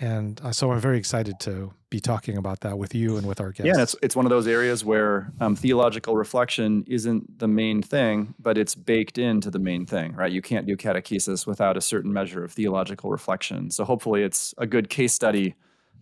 And 0.00 0.40
uh, 0.42 0.50
so 0.50 0.72
I'm 0.72 0.80
very 0.80 0.98
excited 0.98 1.38
to 1.40 1.72
be 1.88 2.00
talking 2.00 2.36
about 2.36 2.62
that 2.62 2.78
with 2.78 2.96
you 2.96 3.16
and 3.16 3.28
with 3.28 3.40
our 3.40 3.52
guests. 3.52 3.66
Yeah, 3.66 3.74
and 3.74 3.82
it's 3.82 3.94
it's 4.02 4.16
one 4.16 4.26
of 4.26 4.30
those 4.30 4.48
areas 4.48 4.84
where 4.84 5.32
um, 5.40 5.54
theological 5.54 6.16
reflection 6.16 6.82
isn't 6.88 7.38
the 7.38 7.46
main 7.46 7.80
thing, 7.80 8.34
but 8.40 8.58
it's 8.58 8.74
baked 8.74 9.18
into 9.18 9.52
the 9.52 9.60
main 9.60 9.86
thing, 9.86 10.12
right? 10.14 10.32
You 10.32 10.42
can't 10.42 10.66
do 10.66 10.76
catechesis 10.76 11.46
without 11.46 11.76
a 11.76 11.80
certain 11.80 12.12
measure 12.12 12.42
of 12.42 12.50
theological 12.52 13.08
reflection. 13.10 13.70
So 13.70 13.84
hopefully, 13.84 14.24
it's 14.24 14.52
a 14.58 14.66
good 14.66 14.88
case 14.88 15.12
study 15.12 15.54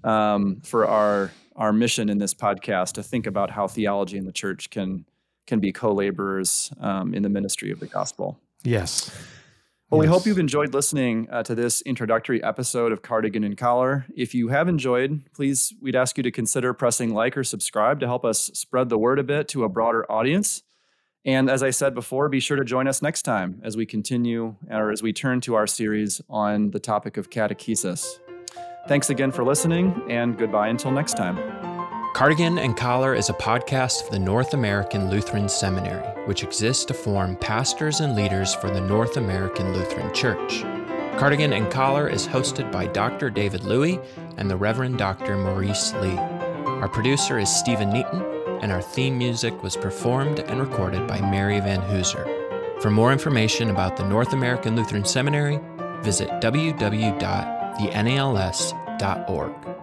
um, 0.04 0.60
for 0.62 0.86
our 0.86 1.30
our 1.56 1.72
mission 1.72 2.08
in 2.08 2.18
this 2.18 2.32
podcast 2.32 2.92
to 2.94 3.02
think 3.02 3.26
about 3.26 3.50
how 3.50 3.68
theology 3.68 4.16
and 4.16 4.26
the 4.26 4.32
church 4.32 4.70
can 4.70 5.04
can 5.46 5.60
be 5.60 5.72
co-laborers 5.72 6.72
um, 6.80 7.14
in 7.14 7.22
the 7.22 7.28
ministry 7.28 7.70
of 7.70 7.80
the 7.80 7.86
gospel. 7.86 8.38
yes. 8.62 9.10
Well, 9.90 10.00
we 10.00 10.06
hope 10.06 10.24
you've 10.24 10.38
enjoyed 10.38 10.72
listening 10.72 11.28
uh, 11.30 11.42
to 11.42 11.54
this 11.54 11.82
introductory 11.82 12.42
episode 12.42 12.92
of 12.92 13.02
Cardigan 13.02 13.44
and 13.44 13.58
Collar. 13.58 14.06
If 14.16 14.34
you 14.34 14.48
have 14.48 14.66
enjoyed, 14.66 15.20
please, 15.34 15.74
we'd 15.82 15.94
ask 15.94 16.16
you 16.16 16.22
to 16.22 16.30
consider 16.30 16.72
pressing 16.72 17.12
like 17.12 17.36
or 17.36 17.44
subscribe 17.44 18.00
to 18.00 18.06
help 18.06 18.24
us 18.24 18.50
spread 18.54 18.88
the 18.88 18.96
word 18.96 19.18
a 19.18 19.22
bit 19.22 19.48
to 19.48 19.64
a 19.64 19.68
broader 19.68 20.10
audience. 20.10 20.62
And 21.26 21.50
as 21.50 21.62
I 21.62 21.68
said 21.68 21.94
before, 21.94 22.30
be 22.30 22.40
sure 22.40 22.56
to 22.56 22.64
join 22.64 22.88
us 22.88 23.02
next 23.02 23.20
time 23.22 23.60
as 23.62 23.76
we 23.76 23.84
continue 23.84 24.56
or 24.70 24.92
as 24.92 25.02
we 25.02 25.12
turn 25.12 25.42
to 25.42 25.56
our 25.56 25.66
series 25.66 26.22
on 26.30 26.70
the 26.70 26.80
topic 26.80 27.18
of 27.18 27.28
catechesis. 27.28 28.18
Thanks 28.88 29.10
again 29.10 29.30
for 29.30 29.44
listening, 29.44 30.02
and 30.08 30.36
goodbye 30.36 30.68
until 30.68 30.90
next 30.90 31.16
time. 31.16 31.36
Cardigan 32.14 32.58
and 32.58 32.76
Collar 32.76 33.14
is 33.14 33.30
a 33.30 33.34
podcast 33.34 34.04
of 34.04 34.10
the 34.10 34.18
North 34.18 34.52
American 34.52 35.08
Lutheran 35.08 35.48
Seminary, 35.48 36.06
which 36.26 36.42
exists 36.42 36.84
to 36.84 36.94
form 36.94 37.36
pastors 37.36 38.00
and 38.00 38.14
leaders 38.14 38.54
for 38.54 38.70
the 38.70 38.80
North 38.80 39.16
American 39.16 39.72
Lutheran 39.72 40.12
Church. 40.12 40.62
Cardigan 41.18 41.52
and 41.52 41.70
Collar 41.70 42.08
is 42.08 42.28
hosted 42.28 42.70
by 42.70 42.86
Dr. 42.86 43.30
David 43.30 43.64
Luy 43.64 43.98
and 44.36 44.50
the 44.50 44.56
Reverend 44.56 44.98
Dr. 44.98 45.36
Maurice 45.38 45.94
Lee. 45.94 46.18
Our 46.18 46.88
producer 46.88 47.38
is 47.38 47.48
Stephen 47.48 47.90
Neaton, 47.90 48.60
and 48.62 48.72
our 48.72 48.82
theme 48.82 49.16
music 49.16 49.62
was 49.62 49.76
performed 49.76 50.40
and 50.40 50.60
recorded 50.60 51.06
by 51.06 51.20
Mary 51.20 51.60
Van 51.60 51.80
Hooser. 51.80 52.26
For 52.82 52.90
more 52.90 53.12
information 53.12 53.70
about 53.70 53.96
the 53.96 54.08
North 54.08 54.32
American 54.32 54.76
Lutheran 54.76 55.04
Seminary, 55.04 55.60
visit 56.02 56.28
www.thenals.org. 57.78 59.81